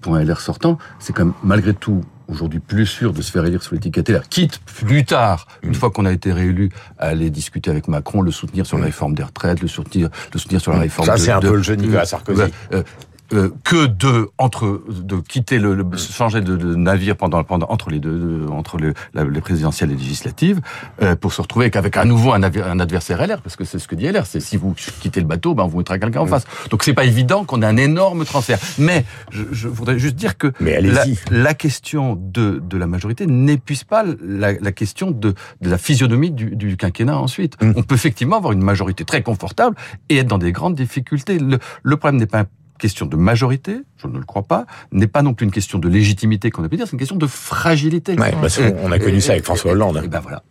pour 0.00 0.16
un 0.16 0.24
LR 0.24 0.40
sortant, 0.40 0.78
c'est 0.98 1.12
quand 1.12 1.24
même 1.24 1.34
malgré 1.42 1.74
tout 1.74 2.04
aujourd'hui 2.28 2.60
plus 2.60 2.86
sûr 2.86 3.12
de 3.12 3.22
se 3.22 3.30
faire 3.30 3.44
élire 3.44 3.62
sur 3.62 3.74
l'étiquette 3.74 4.08
LR, 4.08 4.28
quitte 4.28 4.58
plus 4.60 5.04
tard, 5.04 5.46
une 5.62 5.70
mmh. 5.70 5.74
fois 5.74 5.90
qu'on 5.90 6.06
a 6.06 6.12
été 6.12 6.32
réélu, 6.32 6.70
à 6.98 7.08
aller 7.08 7.30
discuter 7.30 7.70
avec 7.70 7.88
Macron, 7.88 8.22
le 8.22 8.30
soutenir 8.30 8.66
sur 8.66 8.78
la 8.78 8.84
mmh. 8.84 8.86
réforme 8.86 9.14
des 9.14 9.22
retraites, 9.22 9.60
le 9.60 9.68
soutenir, 9.68 10.08
le 10.32 10.38
soutenir 10.38 10.60
sur 10.60 10.72
la 10.72 10.78
mmh. 10.78 10.82
réforme. 10.82 11.06
Ça, 11.06 11.16
c'est 11.16 11.30
un 11.30 11.40
peu 11.40 11.56
le 11.56 11.62
jeu 11.62 11.74
Nicolas 11.74 12.06
Sarkozy. 12.06 12.42
Euh, 12.72 12.82
euh, 13.32 13.50
que 13.64 13.86
de 13.86 14.28
entre 14.38 14.82
de 14.88 15.16
quitter 15.16 15.58
le, 15.58 15.74
le 15.74 15.84
changer 15.96 16.40
de, 16.40 16.56
de, 16.56 16.74
navire 16.74 17.16
pendant 17.16 17.42
pendant 17.44 17.66
entre 17.70 17.90
les 17.90 17.98
deux 17.98 18.46
entre 18.50 18.78
les, 18.78 18.92
les 19.14 19.40
présidentielles 19.40 19.90
et 19.90 19.96
législatives 19.96 20.60
euh, 21.00 21.16
pour 21.16 21.32
se 21.32 21.40
retrouver 21.40 21.70
avec 21.74 21.96
à 21.96 22.04
nouveau 22.04 22.32
un, 22.32 22.42
un, 22.42 22.80
adversaire 22.80 23.26
LR 23.26 23.40
parce 23.40 23.56
que 23.56 23.64
c'est 23.64 23.78
ce 23.78 23.88
que 23.88 23.94
dit 23.94 24.06
LR 24.06 24.26
c'est 24.26 24.40
si 24.40 24.56
vous 24.56 24.74
quittez 25.00 25.20
le 25.20 25.26
bateau 25.26 25.54
ben 25.54 25.66
vous 25.66 25.78
mettrez 25.78 25.98
quelqu'un 25.98 26.20
en 26.20 26.26
face. 26.26 26.44
Donc 26.70 26.82
c'est 26.82 26.94
pas 26.94 27.04
évident 27.04 27.44
qu'on 27.44 27.62
ait 27.62 27.66
un 27.66 27.76
énorme 27.76 28.24
transfert. 28.24 28.58
Mais 28.78 29.04
je, 29.30 29.44
je 29.52 29.68
voudrais 29.68 29.98
juste 29.98 30.16
dire 30.16 30.36
que 30.36 30.52
la, 30.60 31.04
la, 31.30 31.54
question 31.54 32.16
de 32.20 32.62
de 32.62 32.76
la 32.76 32.86
majorité 32.86 33.26
n'épuise 33.26 33.84
pas 33.84 34.04
la, 34.22 34.52
la, 34.52 34.72
question 34.72 35.10
de 35.10 35.34
de 35.60 35.70
la 35.70 35.78
physionomie 35.78 36.30
du, 36.30 36.56
du 36.56 36.76
quinquennat 36.76 37.18
ensuite. 37.18 37.60
Mmh. 37.62 37.72
on 37.76 37.82
peut 37.82 37.94
effectivement 37.94 38.36
avoir 38.36 38.52
une 38.52 38.62
majorité 38.62 39.04
très 39.04 39.22
confortable 39.22 39.76
et 40.08 40.18
être 40.18 40.26
dans 40.28 40.38
des 40.38 40.52
grandes 40.52 40.74
difficultés. 40.74 41.38
Le, 41.38 41.58
le 41.82 41.96
problème 41.96 42.20
n'est 42.20 42.26
pas 42.26 42.44
question 42.82 43.06
de 43.06 43.16
majorité, 43.16 43.80
je 43.96 44.08
ne 44.08 44.18
le 44.18 44.24
crois 44.24 44.42
pas, 44.42 44.66
n'est 44.90 45.06
pas 45.06 45.22
non 45.22 45.34
plus 45.34 45.46
une 45.46 45.52
question 45.52 45.78
de 45.78 45.88
légitimité 45.88 46.50
qu'on 46.50 46.64
a 46.64 46.68
pu 46.68 46.76
dire, 46.76 46.86
c'est 46.86 46.92
une 46.92 46.98
question 46.98 47.16
de 47.16 47.26
fragilité. 47.26 48.18
Ouais, 48.18 48.32
bah, 48.32 48.48
on 48.82 48.90
a 48.92 48.98
connu 48.98 49.20
ça 49.20 49.32
avec 49.32 49.44
François 49.44 49.70
Hollande. 49.70 50.02
Et 50.04 50.08
ben 50.08 50.20
voilà. 50.20 50.42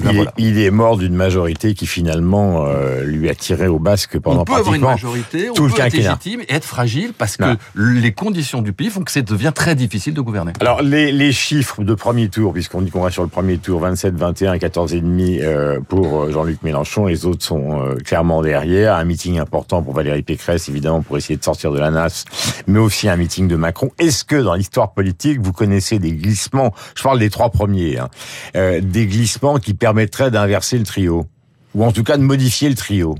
Ben 0.00 0.10
il, 0.12 0.18
est, 0.20 0.26
il, 0.38 0.58
est, 0.58 0.70
mort 0.70 0.96
d'une 0.96 1.14
majorité 1.14 1.74
qui 1.74 1.86
finalement 1.86 2.66
euh, 2.66 3.04
lui 3.04 3.28
a 3.28 3.34
tiré 3.34 3.66
au 3.66 3.78
basque 3.78 4.18
pendant 4.18 4.40
on 4.40 4.44
peut 4.44 4.54
avoir 4.54 4.74
une 4.74 4.82
majorité, 4.82 5.50
on 5.50 5.54
tout 5.54 5.68
peut 5.68 5.80
être 5.80 5.92
légitime 5.92 6.40
et 6.48 6.54
être 6.54 6.64
fragile 6.64 7.12
parce 7.16 7.36
que 7.36 7.44
les 7.74 8.12
conditions 8.12 8.62
du 8.62 8.72
pays 8.72 8.88
font 8.88 9.02
que 9.02 9.10
ça 9.10 9.20
devient 9.22 9.52
très 9.54 9.74
difficile 9.74 10.14
de 10.14 10.20
gouverner. 10.20 10.52
Alors 10.60 10.82
les, 10.82 11.12
les 11.12 11.32
chiffres 11.32 11.84
de 11.84 11.94
premier 11.94 12.28
tour, 12.28 12.52
puisqu'on 12.52 12.80
dit 12.80 12.90
qu'on 12.90 13.02
va 13.02 13.10
sur 13.10 13.22
le 13.22 13.28
premier 13.28 13.58
tour, 13.58 13.80
27, 13.80 14.14
21, 14.14 14.58
14 14.58 14.94
et 14.94 15.00
demi 15.00 15.40
euh, 15.40 15.80
pour 15.80 16.22
euh, 16.22 16.30
Jean-Luc 16.30 16.62
Mélenchon, 16.62 17.06
les 17.06 17.26
autres 17.26 17.44
sont 17.44 17.82
euh, 17.82 17.94
clairement 17.96 18.42
derrière. 18.42 18.96
Un 18.96 19.04
meeting 19.04 19.38
important 19.38 19.82
pour 19.82 19.94
Valérie 19.94 20.22
Pécresse, 20.22 20.68
évidemment, 20.68 21.02
pour 21.02 21.16
essayer 21.16 21.36
de 21.36 21.44
sortir 21.44 21.72
de 21.72 21.78
la 21.78 21.90
NAS, 21.90 22.24
mais 22.66 22.78
aussi 22.78 23.08
un 23.08 23.16
meeting 23.16 23.48
de 23.48 23.56
Macron. 23.56 23.90
Est-ce 23.98 24.24
que 24.24 24.36
dans 24.36 24.54
l'histoire 24.54 24.92
politique, 24.92 25.40
vous 25.40 25.52
connaissez 25.52 25.98
des 25.98 26.12
glissements, 26.12 26.72
je 26.94 27.02
parle 27.02 27.18
des 27.18 27.30
trois 27.30 27.50
premiers, 27.50 27.98
hein, 27.98 28.08
euh, 28.56 28.80
des 28.82 29.06
glissements 29.06 29.58
qui 29.58 29.74
permettrait 29.82 30.30
d'inverser 30.30 30.78
le 30.78 30.84
trio, 30.84 31.26
ou 31.74 31.84
en 31.84 31.90
tout 31.90 32.04
cas 32.04 32.16
de 32.16 32.22
modifier 32.22 32.68
le 32.68 32.76
trio. 32.76 33.16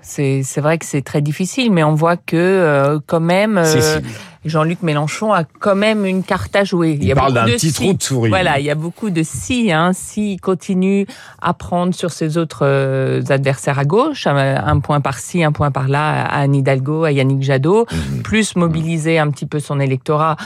C'est 0.00 0.42
vrai 0.58 0.78
que 0.78 0.86
c'est 0.86 1.02
très 1.02 1.20
difficile, 1.20 1.70
mais 1.70 1.84
on 1.84 1.94
voit 1.94 2.16
que 2.16 2.36
euh, 2.36 2.98
quand 3.06 3.20
même. 3.20 3.58
Euh, 3.58 4.00
Jean-Luc 4.46 4.82
Mélenchon 4.82 5.32
a 5.32 5.42
quand 5.42 5.74
même 5.74 6.06
une 6.06 6.22
carte 6.22 6.54
à 6.54 6.62
jouer. 6.62 6.92
Il, 6.92 7.08
il 7.08 7.14
parle 7.14 7.34
d'un 7.34 7.46
petit 7.46 7.72
trou 7.72 7.92
de 7.92 8.02
souris. 8.02 8.30
Voilà, 8.30 8.60
il 8.60 8.64
y 8.64 8.70
a 8.70 8.76
beaucoup 8.76 9.10
de 9.10 9.24
si. 9.24 9.72
Hein, 9.72 9.90
S'il 9.92 10.40
continue 10.40 11.04
à 11.42 11.52
prendre 11.52 11.92
sur 11.92 12.12
ses 12.12 12.38
autres 12.38 12.60
euh, 12.62 13.22
adversaires 13.28 13.80
à 13.80 13.84
gauche, 13.84 14.28
un 14.28 14.78
point 14.78 15.00
par-ci, 15.00 15.42
un 15.42 15.50
point 15.50 15.72
par-là, 15.72 16.24
à 16.24 16.42
Anne 16.42 16.54
Hidalgo, 16.54 17.02
à 17.02 17.10
Yannick 17.10 17.42
Jadot, 17.42 17.86
mmh. 17.90 18.22
plus 18.22 18.54
mobiliser 18.54 19.18
un 19.18 19.30
petit 19.30 19.46
peu 19.46 19.58
son 19.58 19.80
électorat 19.80 20.36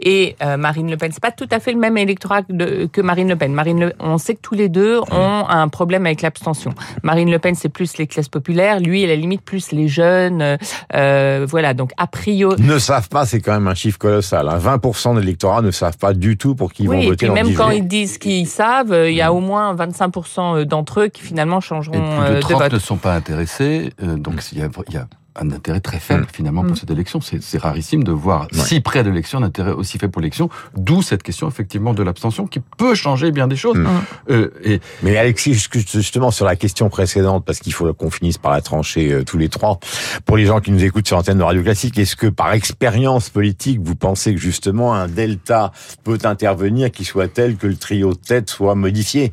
et 0.00 0.36
euh, 0.42 0.56
Marine 0.56 0.90
Le 0.90 0.96
Pen. 0.96 1.10
C'est 1.12 1.22
pas 1.22 1.30
tout 1.30 1.48
à 1.50 1.60
fait 1.60 1.72
le 1.72 1.78
même 1.78 1.96
électorat 1.96 2.42
que, 2.42 2.86
que 2.86 3.00
Marine 3.00 3.28
Le 3.28 3.36
Pen. 3.36 3.52
Marine 3.52 3.80
Le, 3.80 3.92
on 4.00 4.18
sait 4.18 4.34
que 4.34 4.40
tous 4.40 4.54
les 4.54 4.68
deux 4.68 5.00
ont 5.10 5.44
un 5.48 5.68
problème 5.68 6.06
avec 6.06 6.22
l'abstention. 6.22 6.74
Marine 7.02 7.30
Le 7.30 7.38
Pen, 7.38 7.54
c'est 7.54 7.68
plus 7.68 7.96
les 7.96 8.06
classes 8.06 8.28
populaires. 8.28 8.80
Lui, 8.80 9.04
à 9.04 9.06
la 9.06 9.16
limite, 9.16 9.42
plus 9.42 9.72
les 9.72 9.88
jeunes. 9.88 10.42
Euh, 10.42 10.56
euh 10.94 11.46
voilà. 11.48 11.74
Donc, 11.74 11.92
a 11.96 12.06
priori. 12.06 12.60
Ne 12.62 12.78
savent 12.78 13.08
pas, 13.08 13.26
c'est 13.26 13.40
quand 13.40 13.52
même 13.52 13.68
un 13.68 13.74
chiffre 13.74 13.98
colossal. 13.98 14.48
Hein. 14.48 14.58
20% 14.58 15.14
de 15.14 15.20
l'électorat 15.20 15.62
ne 15.62 15.70
savent 15.70 15.98
pas 15.98 16.12
du 16.12 16.36
tout 16.36 16.54
pour 16.54 16.72
qui 16.72 16.84
ils 16.84 16.88
oui, 16.88 16.96
vont 16.96 17.10
voter. 17.10 17.26
Et 17.26 17.28
puis 17.28 17.42
même 17.42 17.54
quand 17.54 17.70
ils 17.70 17.86
disent 17.86 18.18
qu'ils 18.18 18.48
savent, 18.48 18.92
euh, 18.92 19.10
il 19.10 19.16
y 19.16 19.22
a 19.22 19.30
mm. 19.30 19.36
au 19.36 19.40
moins 19.40 19.74
25% 19.74 20.64
d'entre 20.64 21.00
eux 21.02 21.08
qui 21.08 21.22
finalement 21.22 21.60
changeront 21.60 21.94
et 21.94 22.26
plus 22.26 22.34
de, 22.34 22.40
30 22.40 22.62
vote. 22.62 22.72
ne 22.72 22.78
sont 22.78 22.96
pas 22.96 23.14
intéressés. 23.14 23.92
donc, 24.00 24.40
il 24.52 24.58
y 24.58 24.62
a, 24.62 24.68
y 24.90 24.96
a 24.96 25.06
un 25.36 25.50
intérêt 25.50 25.80
très 25.80 25.98
faible 25.98 26.22
mmh. 26.22 26.32
finalement 26.32 26.62
pour 26.62 26.72
mmh. 26.72 26.76
cette 26.76 26.90
élection. 26.90 27.20
C'est 27.20 27.58
rarissime 27.58 28.04
de 28.04 28.12
voir 28.12 28.48
ouais. 28.52 28.60
si 28.60 28.80
près 28.80 29.02
de 29.02 29.10
l'élection 29.10 29.38
un 29.38 29.42
intérêt 29.42 29.72
aussi 29.72 29.98
fait 29.98 30.08
pour 30.08 30.22
l'élection. 30.22 30.48
D'où 30.76 31.02
cette 31.02 31.22
question 31.22 31.48
effectivement 31.48 31.94
de 31.94 32.02
l'abstention 32.02 32.46
qui 32.46 32.60
peut 32.60 32.94
changer 32.94 33.32
bien 33.32 33.48
des 33.48 33.56
choses. 33.56 33.76
Mmh. 33.76 33.88
Euh, 34.30 34.50
et... 34.62 34.80
Mais 35.02 35.16
Alexis, 35.16 35.54
justement 35.54 36.30
sur 36.30 36.46
la 36.46 36.56
question 36.56 36.88
précédente, 36.88 37.44
parce 37.44 37.58
qu'il 37.58 37.72
faut 37.72 37.92
qu'on 37.94 38.10
finisse 38.10 38.38
par 38.38 38.52
la 38.52 38.60
trancher 38.60 39.12
euh, 39.12 39.24
tous 39.24 39.38
les 39.38 39.48
trois, 39.48 39.80
pour 40.24 40.36
les 40.36 40.46
gens 40.46 40.60
qui 40.60 40.70
nous 40.70 40.84
écoutent 40.84 41.06
sur 41.06 41.16
l'antenne 41.16 41.38
de 41.38 41.42
Radio 41.42 41.62
Classique, 41.62 41.98
est-ce 41.98 42.16
que 42.16 42.26
par 42.26 42.52
expérience 42.52 43.30
politique, 43.30 43.80
vous 43.82 43.96
pensez 43.96 44.34
que 44.34 44.40
justement 44.40 44.94
un 44.94 45.08
delta 45.08 45.72
peut 46.04 46.18
intervenir 46.24 46.90
qui 46.90 47.04
soit 47.04 47.28
tel 47.28 47.56
que 47.56 47.66
le 47.66 47.76
trio 47.76 48.12
de 48.12 48.18
tête 48.18 48.50
soit 48.50 48.74
modifié? 48.74 49.32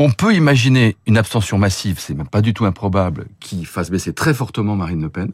On 0.00 0.10
peut 0.10 0.34
imaginer 0.34 0.96
une 1.06 1.18
abstention 1.18 1.58
massive, 1.58 1.98
c'est 1.98 2.14
même 2.14 2.26
pas 2.26 2.40
du 2.40 2.54
tout 2.54 2.64
improbable, 2.64 3.26
qui 3.38 3.66
fasse 3.66 3.90
baisser 3.90 4.14
très 4.14 4.32
fortement 4.32 4.74
Marine 4.74 5.02
Le 5.02 5.10
Pen. 5.10 5.32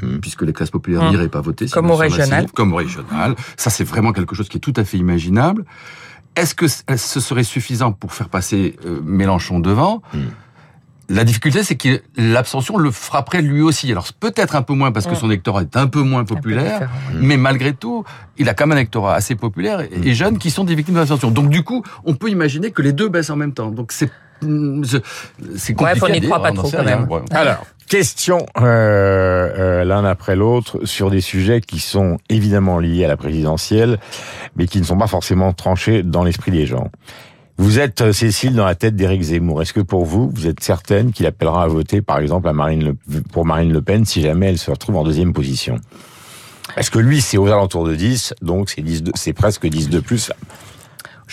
Mmh. 0.00 0.18
Puisque 0.18 0.42
les 0.42 0.52
classes 0.52 0.70
populaires 0.70 1.02
mmh. 1.02 1.10
n'iraient 1.10 1.28
pas 1.28 1.40
voter. 1.40 1.68
Comme 1.68 1.90
au 1.90 1.96
régional. 1.96 2.30
Massive, 2.30 2.52
comme 2.52 2.72
au 2.72 2.76
régional. 2.76 3.34
Ça, 3.56 3.70
c'est 3.70 3.84
vraiment 3.84 4.12
quelque 4.12 4.34
chose 4.34 4.48
qui 4.48 4.58
est 4.58 4.60
tout 4.60 4.72
à 4.76 4.84
fait 4.84 4.98
imaginable. 4.98 5.64
Est-ce 6.36 6.54
que 6.54 6.66
ce 6.68 7.20
serait 7.20 7.44
suffisant 7.44 7.92
pour 7.92 8.12
faire 8.12 8.28
passer 8.28 8.76
euh, 8.86 9.00
Mélenchon 9.04 9.58
devant? 9.60 10.00
Mmh. 10.12 10.18
La 11.08 11.24
difficulté, 11.24 11.62
c'est 11.62 11.76
que 11.76 12.02
l'abstention 12.16 12.78
le 12.78 12.90
frapperait 12.90 13.42
lui 13.42 13.60
aussi. 13.60 13.90
Alors 13.90 14.06
peut-être 14.18 14.56
un 14.56 14.62
peu 14.62 14.72
moins 14.72 14.90
parce 14.90 15.06
que 15.06 15.14
son 15.14 15.28
électorat 15.28 15.62
est 15.62 15.76
un 15.76 15.86
peu 15.86 16.02
moins 16.02 16.24
populaire, 16.24 16.88
peu 17.12 17.18
mais 17.20 17.36
malgré 17.36 17.74
tout, 17.74 18.04
il 18.38 18.48
a 18.48 18.54
quand 18.54 18.66
même 18.66 18.76
un 18.76 18.80
électorat 18.80 19.14
assez 19.14 19.34
populaire 19.34 19.80
et, 19.80 19.90
et 20.02 20.14
jeune 20.14 20.38
qui 20.38 20.50
sont 20.50 20.64
des 20.64 20.74
victimes 20.74 20.94
de 20.94 21.00
l'abstention. 21.00 21.30
Donc 21.30 21.50
du 21.50 21.62
coup, 21.62 21.82
on 22.04 22.14
peut 22.14 22.30
imaginer 22.30 22.70
que 22.70 22.82
les 22.82 22.92
deux 22.92 23.08
baissent 23.08 23.30
en 23.30 23.36
même 23.36 23.52
temps. 23.52 23.70
Donc 23.70 23.92
c'est 23.92 24.10
c'est 25.56 25.74
compliqué. 25.74 26.00
Bref, 26.00 26.02
on 26.02 26.08
n'y 26.08 26.20
croit 26.20 26.42
pas 26.42 26.52
trop 26.52 26.70
quand 26.70 26.84
même. 26.84 27.08
Alors, 27.30 27.64
Question 27.88 28.46
euh, 28.58 28.62
euh, 28.62 29.84
l'un 29.84 30.04
après 30.06 30.36
l'autre 30.36 30.86
sur 30.86 31.10
des 31.10 31.20
sujets 31.20 31.60
qui 31.60 31.80
sont 31.80 32.16
évidemment 32.30 32.78
liés 32.78 33.04
à 33.04 33.08
la 33.08 33.16
présidentielle, 33.16 33.98
mais 34.56 34.66
qui 34.66 34.78
ne 34.78 34.84
sont 34.84 34.96
pas 34.96 35.06
forcément 35.06 35.52
tranchés 35.52 36.02
dans 36.02 36.24
l'esprit 36.24 36.50
des 36.50 36.64
gens. 36.64 36.90
Vous 37.56 37.78
êtes, 37.78 38.00
euh, 38.00 38.12
Cécile, 38.12 38.54
dans 38.54 38.64
la 38.64 38.74
tête 38.74 38.96
d'Éric 38.96 39.22
Zemmour. 39.22 39.62
Est-ce 39.62 39.72
que 39.72 39.80
pour 39.80 40.04
vous, 40.04 40.28
vous 40.34 40.46
êtes 40.48 40.60
certaine 40.62 41.12
qu'il 41.12 41.24
appellera 41.26 41.62
à 41.64 41.68
voter, 41.68 42.02
par 42.02 42.18
exemple, 42.18 42.50
pour 43.32 43.46
Marine 43.46 43.72
Le 43.72 43.80
Pen 43.82 44.04
si 44.04 44.22
jamais 44.22 44.46
elle 44.48 44.58
se 44.58 44.70
retrouve 44.70 44.96
en 44.96 45.04
deuxième 45.04 45.32
position? 45.32 45.76
Est-ce 46.76 46.90
que 46.90 46.98
lui, 46.98 47.20
c'est 47.20 47.36
aux 47.36 47.46
alentours 47.46 47.86
de 47.86 47.94
10, 47.94 48.34
donc 48.42 48.70
c'est 48.70 48.82
10 48.82 49.02
de- 49.04 49.12
c'est 49.14 49.32
presque 49.32 49.66
10 49.68 49.88
de 49.88 50.00
plus. 50.00 50.32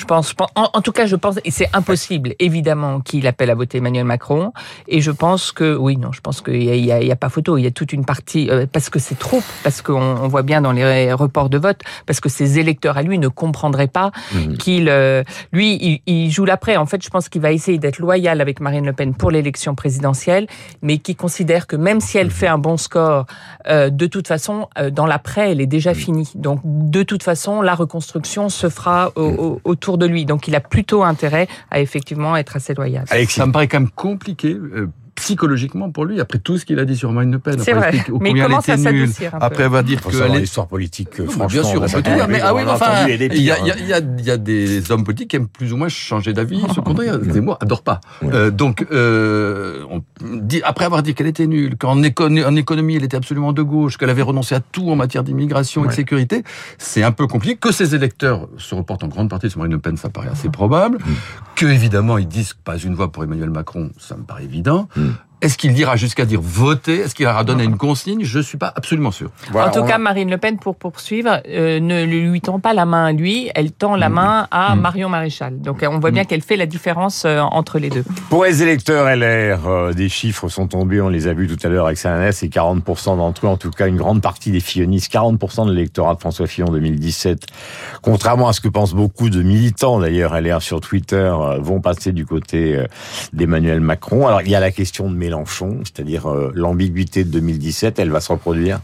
Je 0.02 0.06
pense, 0.06 0.30
je 0.32 0.34
pense- 0.34 0.50
en, 0.56 0.68
en 0.74 0.82
tout 0.82 0.92
cas, 0.92 1.06
je 1.06 1.16
pense, 1.16 1.36
et 1.46 1.52
c'est 1.52 1.70
impossible, 1.74 2.34
évidemment, 2.40 3.02
qu'il 3.02 3.28
appelle 3.28 3.52
à 3.52 3.56
voter 3.56 3.78
Emmanuel 3.78 4.04
Macron. 4.04 4.52
Et 4.88 5.00
je 5.00 5.12
pense 5.12 5.52
que, 5.52 5.76
oui, 5.78 5.96
non, 5.96 6.12
je 6.12 6.22
pense 6.22 6.42
qu'il 6.42 6.64
y 6.64 6.92
a, 7.12 7.16
pas 7.16 7.30
photo. 7.30 7.56
Il 7.60 7.64
y 7.64 7.68
a 7.68 7.72
toute 7.72 7.94
une 7.94 8.04
partie, 8.04 8.50
euh, 8.50 8.66
parce 8.72 8.90
que 8.90 8.98
c'est 8.98 9.20
trop, 9.20 9.42
parce 9.64 9.84
qu'on 9.84 10.02
on 10.02 10.28
voit 10.28 10.42
bien 10.42 10.60
dans 10.62 10.72
les 10.72 11.14
reports 11.14 11.50
de 11.50 11.60
vote, 11.60 11.82
parce 12.08 12.20
que 12.20 12.30
ses 12.30 12.58
électeurs 12.58 12.98
à 12.98 13.04
lui 13.04 13.20
ne 13.20 13.28
comprendraient 13.28 13.88
pas 13.88 14.12
Mhm. 14.34 14.58
qu'il, 14.58 14.90
euh, 14.90 15.24
lui, 15.52 15.76
il, 15.76 16.02
il 16.12 16.32
joue 16.32 16.46
l'après. 16.46 16.78
En 16.78 16.88
fait, 16.88 17.04
je 17.04 17.10
pense 17.12 17.30
qu'il 17.30 17.42
va 17.42 17.52
essayer 17.52 17.78
d'être 17.78 18.00
loyal 18.00 18.42
avec 18.42 18.60
Marine 18.60 18.86
Le 18.88 18.94
Pen 18.94 19.14
pour 19.14 19.30
l'élection 19.30 19.76
présidentielle, 19.76 20.48
mais 20.82 20.98
qui 20.98 21.14
considère 21.16 21.68
que 21.68 21.76
même 21.76 22.00
si 22.02 22.18
elle 22.18 22.28
Mhm. 22.28 22.32
fait 22.34 22.48
un 22.48 22.58
bon 22.58 22.78
score, 22.78 23.28
euh, 23.68 23.92
de 23.92 24.08
toute 24.08 24.28
façon, 24.28 24.68
euh, 24.80 24.90
dans 24.90 25.06
l'après, 25.06 25.52
elle 25.52 25.62
est 25.62 25.66
Mhm. 25.66 25.70
déjà 25.70 25.94
finie. 25.94 26.32
Donc, 26.34 26.60
de 26.64 27.04
toute 27.04 27.22
façon, 27.22 27.62
la 27.62 27.76
reconstruction 27.76 28.50
se 28.50 28.68
fera 28.70 29.12
au- 29.16 29.22
au- 29.22 29.62
autour 29.64 29.91
de 29.98 30.06
lui. 30.06 30.26
Donc, 30.26 30.48
il 30.48 30.56
a 30.56 30.60
plutôt 30.60 31.04
intérêt 31.04 31.48
à 31.70 31.80
effectivement 31.80 32.36
être 32.36 32.56
assez 32.56 32.74
loyal. 32.74 33.06
Alexis, 33.10 33.36
Ça 33.36 33.46
me 33.46 33.52
paraît 33.52 33.68
quand 33.68 33.80
même 33.80 33.90
compliqué. 33.90 34.58
Psychologiquement 35.22 35.92
pour 35.92 36.06
lui, 36.06 36.20
après 36.20 36.40
tout 36.40 36.58
ce 36.58 36.66
qu'il 36.66 36.80
a 36.80 36.86
dit 36.86 36.98
sur 36.98 37.12
Marine 37.12 37.32
Le 37.32 37.40
Pen, 37.40 37.60
C'est 37.60 37.72
après 37.72 37.74
vrai, 37.92 37.98
expliquer 37.98 38.20
mais 38.22 38.30
il 38.30 38.32
combien 38.32 38.44
elle 38.46 38.50
commence 38.50 38.70
à 38.70 38.78
nulle, 38.78 39.10
après 39.34 39.64
avoir 39.64 39.84
dit 39.84 39.96
que 39.96 40.36
est- 40.36 40.40
l'histoire 40.40 40.68
politique, 40.68 41.20
Non, 41.20 41.26
franchement. 41.26 41.48
bien 41.48 41.64
sûr, 41.64 41.82
on 41.82 41.86
peut 41.86 42.02
tout 42.02 42.14
dire, 42.14 42.28
mais 42.28 42.42
ah 42.42 42.54
oui, 42.56 42.64
enfin, 42.68 43.08
il 43.08 43.42
y 43.44 43.52
a, 43.52 43.56
pires, 43.56 43.64
il 43.64 43.68
y 43.68 43.72
a- 43.72 43.78
il 43.78 43.88
y 43.88 43.94
a- 43.94 44.00
il 44.00 44.26
y 44.26 44.32
a 44.32 44.38
des 44.38 44.92
hommes 44.92 45.04
politiques 45.04 45.30
qui 45.30 45.36
aiment 45.36 45.48
plus 45.48 45.72
ou 45.74 45.78
moins 45.78 45.90
changer 45.90 46.34
d'avis, 46.34 46.62
se 46.74 46.80
contredire. 46.82 47.20
Zemmour 47.24 47.58
adore 47.62 47.84
pas. 47.84 48.02
Ouais. 48.24 48.30
Euh, 48.34 48.52
donc, 48.52 48.86
euh, 48.92 49.84
on 49.90 50.02
dit, 50.22 50.62
après 50.64 50.86
avoir 50.86 51.04
dit 51.04 51.14
qu'elle 51.14 51.28
était 51.28 51.48
nulle, 51.48 51.78
qu'en 51.78 52.02
économie, 52.04 52.44
en 52.44 52.56
économie, 52.56 52.96
elle 52.96 53.04
était 53.04 53.18
absolument 53.18 53.54
de 53.54 53.62
gauche, 53.62 53.98
qu'elle 53.98 54.10
avait 54.10 54.22
renoncé 54.22 54.56
à 54.56 54.60
tout 54.60 54.90
en 54.90 54.96
matière 54.96 55.24
d'immigration 55.24 55.86
et 55.86 55.88
de 55.88 55.94
sécurité, 55.94 56.44
c'est 56.78 57.04
un 57.04 57.12
peu 57.12 57.28
compliqué. 57.28 57.56
Que 57.58 57.72
ses 57.72 57.94
électeurs 57.96 58.48
se 58.58 58.74
reportent 58.76 59.04
en 59.04 59.08
grande 59.08 59.30
partie 59.30 59.50
sur 59.50 59.60
Marine 59.60 59.74
Le 59.74 59.80
Pen, 59.80 59.98
ça 59.98 60.10
paraît 60.10 60.30
assez 60.30 60.50
probable. 60.50 60.98
Mm. 60.98 61.02
Que, 61.56 61.66
évidemment, 61.68 62.18
ils 62.18 62.28
disent 62.28 62.54
pas 62.64 62.78
une 62.78 62.96
voix 62.96 63.12
pour 63.12 63.24
Emmanuel 63.24 63.50
Macron, 63.52 63.92
ça 64.00 64.16
me 64.18 64.24
paraît 64.24 64.46
évident. 64.46 64.88
Mm. 64.96 65.10
Est-ce 65.42 65.58
qu'il 65.58 65.74
dira 65.74 65.96
jusqu'à 65.96 66.26
dire 66.26 66.40
voter? 66.42 67.00
Est-ce 67.00 67.16
qu'il 67.16 67.26
aura 67.26 67.44
donné 67.44 67.64
une 67.64 67.78
consigne? 67.78 68.24
Je 68.24 68.40
suis 68.40 68.58
pas 68.58 68.72
absolument 68.76 69.10
sûr. 69.12 69.32
Voilà, 69.52 69.70
en 69.70 69.72
tout 69.72 69.84
cas, 69.84 69.96
a- 69.96 69.98
Marine 69.98 70.30
Le 70.30 70.38
Pen, 70.38 70.58
pour 70.58 70.76
poursuivre, 70.76 71.42
euh, 71.50 71.80
ne 71.80 72.04
lui 72.04 72.42
tend 72.42 72.60
pas 72.60 72.74
la 72.74 72.86
main 72.86 73.06
à 73.06 73.12
lui, 73.12 73.50
elle 73.56 73.72
tend 73.72 73.96
Mm. 73.98 74.00
la 74.00 74.10
main 74.10 74.48
à 74.52 74.76
Marion 74.76 75.10
Maréchal. 75.10 75.60
Donc, 75.60 75.82
euh, 75.82 75.88
on 75.92 76.00
voit 76.00 76.12
bien 76.12 76.26
qu'elle 76.26 76.42
fait 76.44 76.58
la 76.58 76.68
différence 76.68 77.24
euh, 77.26 77.40
entre 77.40 77.80
les 77.80 77.90
deux. 77.90 78.04
Pour 78.30 78.46
les 78.46 78.62
électeurs 78.62 79.08
LR, 79.08 79.68
euh, 79.68 79.94
des 79.94 80.10
chiffres 80.10 80.48
sont 80.48 80.68
tombés, 80.68 81.02
on 81.02 81.10
les 81.10 81.28
a 81.28 81.34
vus 81.34 81.48
tout 81.48 81.58
à 81.66 81.70
l'heure 81.70 81.88
avec 81.88 81.98
Sananès, 81.98 82.44
et 82.44 82.48
40% 82.50 83.18
d'entre 83.18 83.46
eux, 83.48 83.50
en 83.50 83.58
tout 83.58 83.72
cas 83.72 83.88
une 83.88 83.98
grande 83.98 84.22
partie 84.22 84.52
des 84.52 84.60
fillonistes, 84.60 85.12
40% 85.12 85.66
de 85.66 85.72
l'électorat 85.74 86.14
de 86.16 86.20
François 86.20 86.46
Fillon 86.48 86.68
2017, 86.68 87.48
contrairement 88.02 88.48
à 88.48 88.54
ce 88.54 88.62
que 88.62 88.68
pensent 88.70 88.94
beaucoup 88.94 89.30
de 89.30 89.42
militants 89.42 90.00
d'ailleurs 90.00 90.36
LR 90.40 90.62
sur 90.62 90.82
Twitter, 90.82 91.16
euh, 91.16 91.58
vont 91.60 91.82
passer 91.82 92.12
du 92.12 92.26
côté 92.26 92.76
euh, 92.76 92.86
d'Emmanuel 93.34 93.82
Macron. 93.82 94.28
Alors 94.28 94.42
il 94.42 94.50
y 94.50 94.56
a 94.56 94.60
la 94.60 94.72
question 94.72 95.10
de 95.10 95.16
C'est-à-dire 95.84 96.30
euh, 96.30 96.52
l'ambiguïté 96.54 97.24
de 97.24 97.30
2017, 97.30 98.00
elle 98.00 98.12
va 98.12 98.22
se 98.22 98.32
reproduire? 98.32 98.80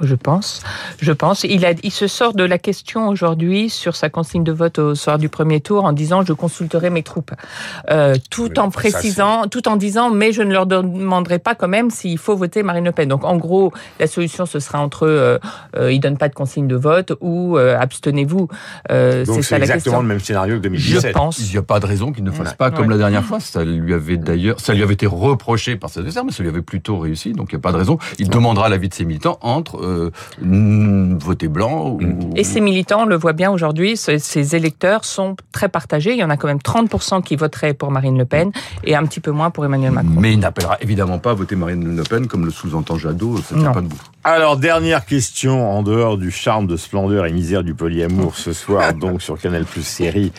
Je 0.00 0.14
pense. 0.14 0.62
Je 1.00 1.12
pense. 1.12 1.44
Il, 1.44 1.64
a, 1.66 1.72
il 1.82 1.90
se 1.92 2.06
sort 2.06 2.34
de 2.34 2.44
la 2.44 2.58
question 2.58 3.08
aujourd'hui 3.08 3.68
sur 3.70 3.96
sa 3.96 4.08
consigne 4.10 4.44
de 4.44 4.52
vote 4.52 4.78
au 4.78 4.94
soir 4.94 5.18
du 5.18 5.28
premier 5.28 5.60
tour 5.60 5.84
en 5.84 5.92
disant 5.92 6.22
je 6.24 6.32
consulterai 6.32 6.90
mes 6.90 7.02
troupes, 7.02 7.32
Euh, 7.90 8.14
tout 8.30 8.44
Oui, 8.50 8.58
en 8.58 8.70
ça, 8.70 8.70
précisant, 8.70 9.46
tout 9.48 9.68
en 9.68 9.76
disant 9.76 10.10
mais 10.10 10.32
je 10.32 10.42
ne 10.42 10.52
leur 10.52 10.66
demanderai 10.66 11.38
pas 11.38 11.54
quand 11.54 11.68
même 11.68 11.90
s'il 11.90 12.18
faut 12.18 12.36
voter 12.36 12.62
Marine 12.62 12.84
Le 12.84 12.92
Pen. 12.92 13.08
Donc 13.08 13.24
en 13.24 13.36
gros, 13.36 13.72
la 14.00 14.06
solution 14.06 14.46
ce 14.46 14.60
sera 14.60 14.80
entre 14.80 15.06
euh, 15.06 15.38
euh, 15.76 15.92
ils 15.92 16.00
donnent 16.00 16.18
pas 16.18 16.28
de 16.28 16.34
consigne 16.34 16.66
de 16.68 16.76
vote 16.76 17.12
ou 17.20 17.56
euh, 17.58 17.76
abstenez-vous. 17.78 18.48
Euh, 18.90 19.24
c'est 19.24 19.32
c'est 19.34 19.42
ça 19.42 19.58
la 19.58 19.64
exactement 19.64 19.96
question. 19.98 20.02
le 20.02 20.08
même 20.08 20.20
scénario 20.20 20.54
que 20.56 20.62
Je 20.62 20.68
2017. 20.68 21.12
pense. 21.12 21.38
Il 21.40 21.50
n'y 21.50 21.56
a 21.58 21.62
pas 21.62 21.80
de 21.80 21.86
raison 21.86 22.12
qu'il 22.12 22.24
ne 22.24 22.30
fasse 22.30 22.50
Ouais. 22.50 22.56
pas 22.56 22.70
comme 22.70 22.86
Ouais. 22.86 22.92
la 22.92 22.98
dernière 22.98 23.24
fois. 23.24 23.40
Ça 23.40 23.64
lui 23.64 23.92
avait 23.94 24.16
d'ailleurs, 24.16 24.60
ça 24.60 24.74
lui 24.74 24.82
avait 24.82 24.94
été 24.94 25.06
reproché 25.06 25.76
par 25.76 25.90
ses 25.90 25.98
adversaires, 26.00 26.24
mais 26.24 26.32
ça 26.32 26.42
lui 26.42 26.50
avait 26.50 26.62
plutôt 26.62 26.98
réussi. 26.98 27.32
Donc 27.32 27.48
il 27.52 27.56
n'y 27.56 27.60
a 27.60 27.62
pas 27.62 27.72
de 27.72 27.76
raison. 27.78 27.98
Il 28.18 28.28
demandera 28.28 28.68
l'avis 28.68 28.88
de 28.88 28.94
ses 28.94 29.04
militants 29.04 29.38
entre 29.42 29.78
euh, 29.88 30.10
mm, 30.42 31.18
voter 31.18 31.48
blanc 31.48 31.88
ou. 31.90 32.00
Et 32.36 32.44
ces 32.44 32.60
militants, 32.60 33.02
on 33.02 33.06
le 33.06 33.16
voit 33.16 33.32
bien 33.32 33.50
aujourd'hui, 33.50 33.96
ce- 33.96 34.18
ces 34.18 34.54
électeurs 34.56 35.04
sont 35.04 35.36
très 35.52 35.68
partagés. 35.68 36.12
Il 36.12 36.18
y 36.18 36.24
en 36.24 36.30
a 36.30 36.36
quand 36.36 36.48
même 36.48 36.58
30% 36.60 37.22
qui 37.22 37.36
voteraient 37.36 37.74
pour 37.74 37.90
Marine 37.90 38.16
Le 38.18 38.24
Pen 38.24 38.50
et 38.84 38.94
un 38.96 39.04
petit 39.04 39.20
peu 39.20 39.30
moins 39.30 39.50
pour 39.50 39.64
Emmanuel 39.64 39.92
Macron. 39.92 40.14
Mais 40.20 40.32
il 40.32 40.38
n'appellera 40.38 40.76
évidemment 40.80 41.18
pas 41.18 41.30
à 41.32 41.34
voter 41.34 41.56
Marine 41.56 41.96
Le 41.96 42.02
Pen 42.02 42.26
comme 42.26 42.44
le 42.44 42.50
sous-entend 42.50 42.96
Jadot. 42.98 43.38
Ça 43.38 43.54
tient 43.56 43.72
pas 43.72 43.80
debout. 43.80 43.96
Alors, 44.24 44.56
dernière 44.56 45.06
question, 45.06 45.70
en 45.70 45.82
dehors 45.82 46.18
du 46.18 46.30
charme 46.30 46.66
de 46.66 46.76
splendeur 46.76 47.24
et 47.26 47.32
misère 47.32 47.62
du 47.62 47.74
polyamour 47.74 48.36
ce 48.36 48.52
soir, 48.52 48.92
donc 49.00 49.22
sur 49.22 49.38
Canal 49.38 49.64
Plus 49.64 49.82
série, 49.86 50.32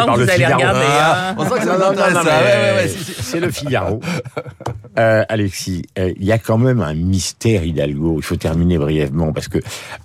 sent 0.00 0.06
par 0.06 0.14
que 0.16 0.20
le 0.20 0.26
Figaro. 0.26 0.54
regarder, 0.54 0.80
hein. 0.80 1.34
on 1.38 1.44
sent 1.44 1.50
que 1.60 1.64
ça 1.66 1.66
Non, 1.66 1.72
vous 1.74 1.80
non, 1.80 1.90
intéresse, 1.90 2.14
non, 2.14 2.22
ça. 2.22 2.24
mais 2.24 2.44
Ouais, 2.46 2.72
ouais, 2.72 2.82
ouais, 2.82 2.88
si, 2.88 3.04
si. 3.04 3.22
C'est 3.22 3.40
le 3.40 3.50
Figaro. 3.50 4.00
Euh, 4.98 5.24
Alexis, 5.28 5.82
euh, 5.98 6.12
il 6.16 6.24
y 6.24 6.32
a 6.32 6.38
quand 6.38 6.58
même 6.58 6.80
un 6.80 6.94
mystère 6.94 7.64
Hidalgo. 7.64 8.14
Il 8.18 8.22
faut 8.22 8.36
terminer 8.36 8.78
brièvement 8.78 9.32
parce 9.32 9.48
que 9.48 9.58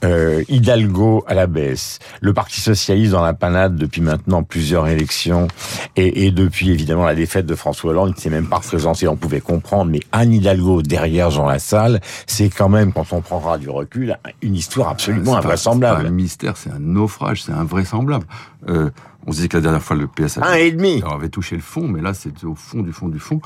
euh, 0.03 0.43
Hidalgo 0.49 1.23
à 1.27 1.33
la 1.33 1.47
baisse, 1.47 1.99
le 2.19 2.33
Parti 2.33 2.59
socialiste 2.61 3.11
dans 3.13 3.21
la 3.23 3.33
panade 3.33 3.75
depuis 3.75 4.01
maintenant 4.01 4.43
plusieurs 4.43 4.87
élections 4.87 5.47
et, 5.95 6.25
et 6.25 6.31
depuis 6.31 6.71
évidemment 6.71 7.05
la 7.05 7.15
défaite 7.15 7.45
de 7.45 7.55
François 7.55 7.91
Hollande, 7.91 8.09
il 8.09 8.15
ne 8.15 8.19
s'est 8.19 8.29
même 8.29 8.47
pas 8.47 8.57
représenté. 8.57 9.07
On 9.07 9.15
pouvait 9.15 9.39
comprendre, 9.41 9.89
mais 9.91 10.01
Anne 10.11 10.33
Hidalgo 10.33 10.81
derrière 10.81 11.29
Jean 11.31 11.47
Lassalle, 11.47 12.01
c'est 12.27 12.49
quand 12.49 12.69
même 12.69 12.91
quand 12.91 13.13
on 13.13 13.21
prendra 13.21 13.57
du 13.57 13.69
recul 13.69 14.17
une 14.41 14.55
histoire 14.55 14.89
absolument 14.89 15.23
C'est 15.23 15.31
pas- 15.31 15.37
C'est 15.41 15.45
invraisemblable. 15.69 16.07
un 16.07 16.11
mystère, 16.11 16.57
c'est 16.57 16.69
un 16.71 16.79
naufrage, 16.79 17.43
c'est 17.43 17.51
invraisemblable. 17.53 18.25
Euh, 18.67 18.89
on 19.25 19.31
se 19.31 19.37
disait 19.37 19.47
que 19.47 19.57
la 19.57 19.61
dernière 19.63 19.81
fois, 19.83 19.95
le 19.95 20.07
PS 20.07 20.37
Un 20.39 20.41
avait, 20.41 20.67
et 20.67 20.71
demi. 20.71 21.01
avait 21.09 21.29
touché 21.29 21.55
le 21.55 21.61
fond, 21.61 21.87
mais 21.87 22.01
là, 22.01 22.13
c'était 22.13 22.45
au 22.45 22.55
fond 22.55 22.81
du 22.81 22.91
fond 22.91 23.07
du 23.07 23.19
fond. 23.19 23.39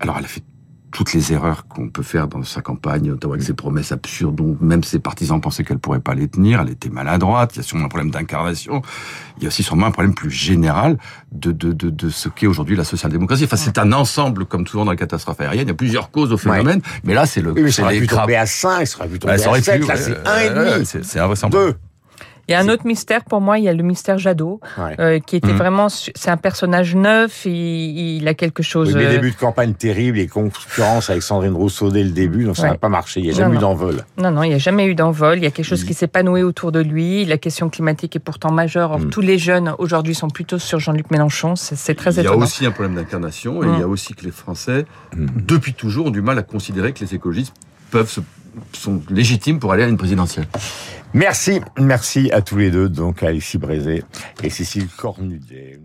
Alors, 0.00 0.16
elle 0.18 0.24
a 0.24 0.28
fait 0.28 0.42
toutes 0.90 1.12
les 1.12 1.32
erreurs 1.32 1.66
qu'on 1.66 1.88
peut 1.88 2.04
faire 2.04 2.28
dans 2.28 2.44
sa 2.44 2.60
campagne, 2.62 3.08
notamment 3.08 3.32
avec 3.34 3.44
ses 3.44 3.52
promesses 3.54 3.90
absurdes, 3.90 4.36
dont 4.36 4.56
même 4.60 4.84
ses 4.84 5.00
partisans 5.00 5.40
pensaient 5.40 5.64
qu'elle 5.64 5.80
pourrait 5.80 5.98
pas 5.98 6.14
les 6.14 6.28
tenir. 6.28 6.60
Elle 6.60 6.70
était 6.70 6.88
maladroite. 6.88 7.50
Il 7.54 7.56
y 7.56 7.60
a 7.60 7.62
sûrement 7.64 7.86
un 7.86 7.88
problème 7.88 8.12
d'incarnation. 8.12 8.80
Il 9.38 9.42
y 9.42 9.46
a 9.46 9.48
aussi 9.48 9.64
sûrement 9.64 9.86
un 9.86 9.90
problème 9.90 10.14
plus 10.14 10.30
général 10.30 10.96
de, 11.32 11.50
de, 11.50 11.72
de, 11.72 11.90
de 11.90 12.10
ce 12.10 12.28
qu'est 12.28 12.46
aujourd'hui 12.46 12.76
la 12.76 12.84
social-démocratie. 12.84 13.42
Enfin, 13.44 13.56
c'est 13.56 13.76
un 13.78 13.90
ensemble, 13.92 14.44
comme 14.46 14.68
souvent 14.68 14.84
dans 14.84 14.92
la 14.92 14.96
catastrophe 14.96 15.40
aérienne. 15.40 15.66
Il 15.66 15.70
y 15.70 15.72
a 15.72 15.74
plusieurs 15.74 16.12
causes 16.12 16.32
au 16.32 16.36
phénomène. 16.38 16.80
Mais 17.02 17.14
là, 17.14 17.26
c'est 17.26 17.40
le, 17.42 17.50
Oui, 17.50 17.62
mais 17.62 17.72
ça 17.72 17.82
aurait 17.82 17.98
pu 17.98 18.06
tomber 18.06 18.36
à 18.36 18.46
5, 18.46 18.86
ça 18.86 18.98
aurait 19.00 19.08
pu 19.08 19.18
tomber 19.18 19.42
à 19.42 19.48
aurait 19.48 19.62
7, 19.62 19.80
pu, 19.80 19.88
là 19.88 19.94
ouais, 19.94 20.00
c'est 20.00 20.10
ouais, 20.12 20.18
1 20.26 20.38
et 20.38 20.48
ouais, 20.48 20.74
demi. 20.74 20.86
c'est- 20.86 21.04
C'est 21.04 21.18
invraisemblable. 21.18 21.74
2. 22.48 22.52
Il 22.52 22.52
y 22.52 22.54
a 22.54 22.60
un 22.60 22.68
autre 22.68 22.86
mystère 22.86 23.24
pour 23.24 23.40
moi, 23.40 23.58
il 23.58 23.64
y 23.64 23.68
a 23.68 23.72
le 23.72 23.82
mystère 23.82 24.18
Jadot, 24.18 24.60
Ouais. 24.78 24.94
euh, 25.00 25.18
qui 25.18 25.36
était 25.36 25.48
Mhm. 25.52 25.56
vraiment, 25.58 25.88
c'est 25.88 26.28
un 26.30 26.36
personnage 26.36 26.94
neuf, 26.94 27.44
il, 27.46 28.16
il 28.18 28.28
a 28.28 28.34
quelque 28.34 28.62
chose. 28.62 28.88
Oui, 28.88 28.94
mais 28.96 29.06
euh, 29.06 29.10
début 29.12 29.30
de 29.30 29.36
campagne 29.36 29.74
terrible 29.74 30.18
et 30.18 30.26
concurrence 30.26 31.10
avec 31.10 31.22
Sandrine 31.22 31.54
Rousseau 31.54 31.90
dès 31.90 32.02
le 32.04 32.10
début, 32.10 32.44
donc 32.44 32.56
ça 32.56 32.64
Ouais. 32.64 32.68
n'a 32.70 32.78
pas 32.78 32.88
marché. 32.88 33.20
Il 33.20 33.24
n'y 33.24 33.30
a 33.30 33.32
Non, 33.32 33.38
jamais 33.38 33.56
eu 33.56 33.58
d'envol. 33.60 34.04
Non, 34.18 34.30
non, 34.30 34.42
il 34.42 34.48
n'y 34.48 34.54
a 34.54 34.58
jamais 34.58 34.86
eu 34.86 34.94
d'envol. 34.94 35.38
Il 35.38 35.44
y 35.44 35.46
a 35.46 35.50
quelque 35.50 35.64
chose 35.66 35.84
qui 35.84 35.94
s'est 35.94 36.06
pas 36.06 36.22
noué 36.22 36.42
autour 36.42 36.72
de 36.72 36.80
lui. 36.80 37.24
La 37.24 37.38
question 37.38 37.68
climatique 37.70 38.16
est 38.16 38.20
pourtant 38.20 38.50
majeure. 38.52 38.92
Or, 38.92 38.98
Mm. 39.00 39.10
tous 39.10 39.20
les 39.20 39.38
jeunes 39.38 39.74
aujourd'hui 39.78 40.14
sont 40.14 40.28
plutôt 40.28 40.58
sur 40.58 40.78
Jean-Luc 40.80 41.10
Mélenchon. 41.10 41.54
C'est 41.56 41.94
très 41.94 42.10
Il 42.12 42.16
y 42.16 42.20
a 42.20 42.22
étonnant. 42.24 42.42
aussi 42.44 42.66
un 42.66 42.70
problème 42.70 42.94
d'incarnation 42.96 43.62
et 43.62 43.66
il 43.74 43.78
y 43.80 43.82
a 43.82 43.88
aussi 43.88 44.14
que 44.14 44.24
les 44.24 44.30
Français, 44.30 44.84
depuis 45.16 45.74
toujours, 45.74 46.06
ont 46.06 46.10
du 46.10 46.22
mal 46.22 46.38
à 46.38 46.42
considérer 46.42 46.92
que 46.92 47.00
les 47.00 47.14
écologistes 47.14 47.54
peuvent 47.90 48.10
se- 48.10 48.20
sont 48.72 49.02
légitimes 49.10 49.58
pour 49.58 49.72
aller 49.72 49.82
à 49.82 49.88
une 49.88 49.96
présidentielle. 49.96 50.46
Merci, 51.14 51.60
merci 51.78 52.30
à 52.32 52.42
tous 52.42 52.56
les 52.56 52.72
deux, 52.72 52.88
donc 52.88 53.22
à 53.22 53.28
Alexis 53.28 53.56
Brézé 53.56 54.02
et 54.42 54.50
Cécile 54.50 54.88
Cornudet. 54.88 55.78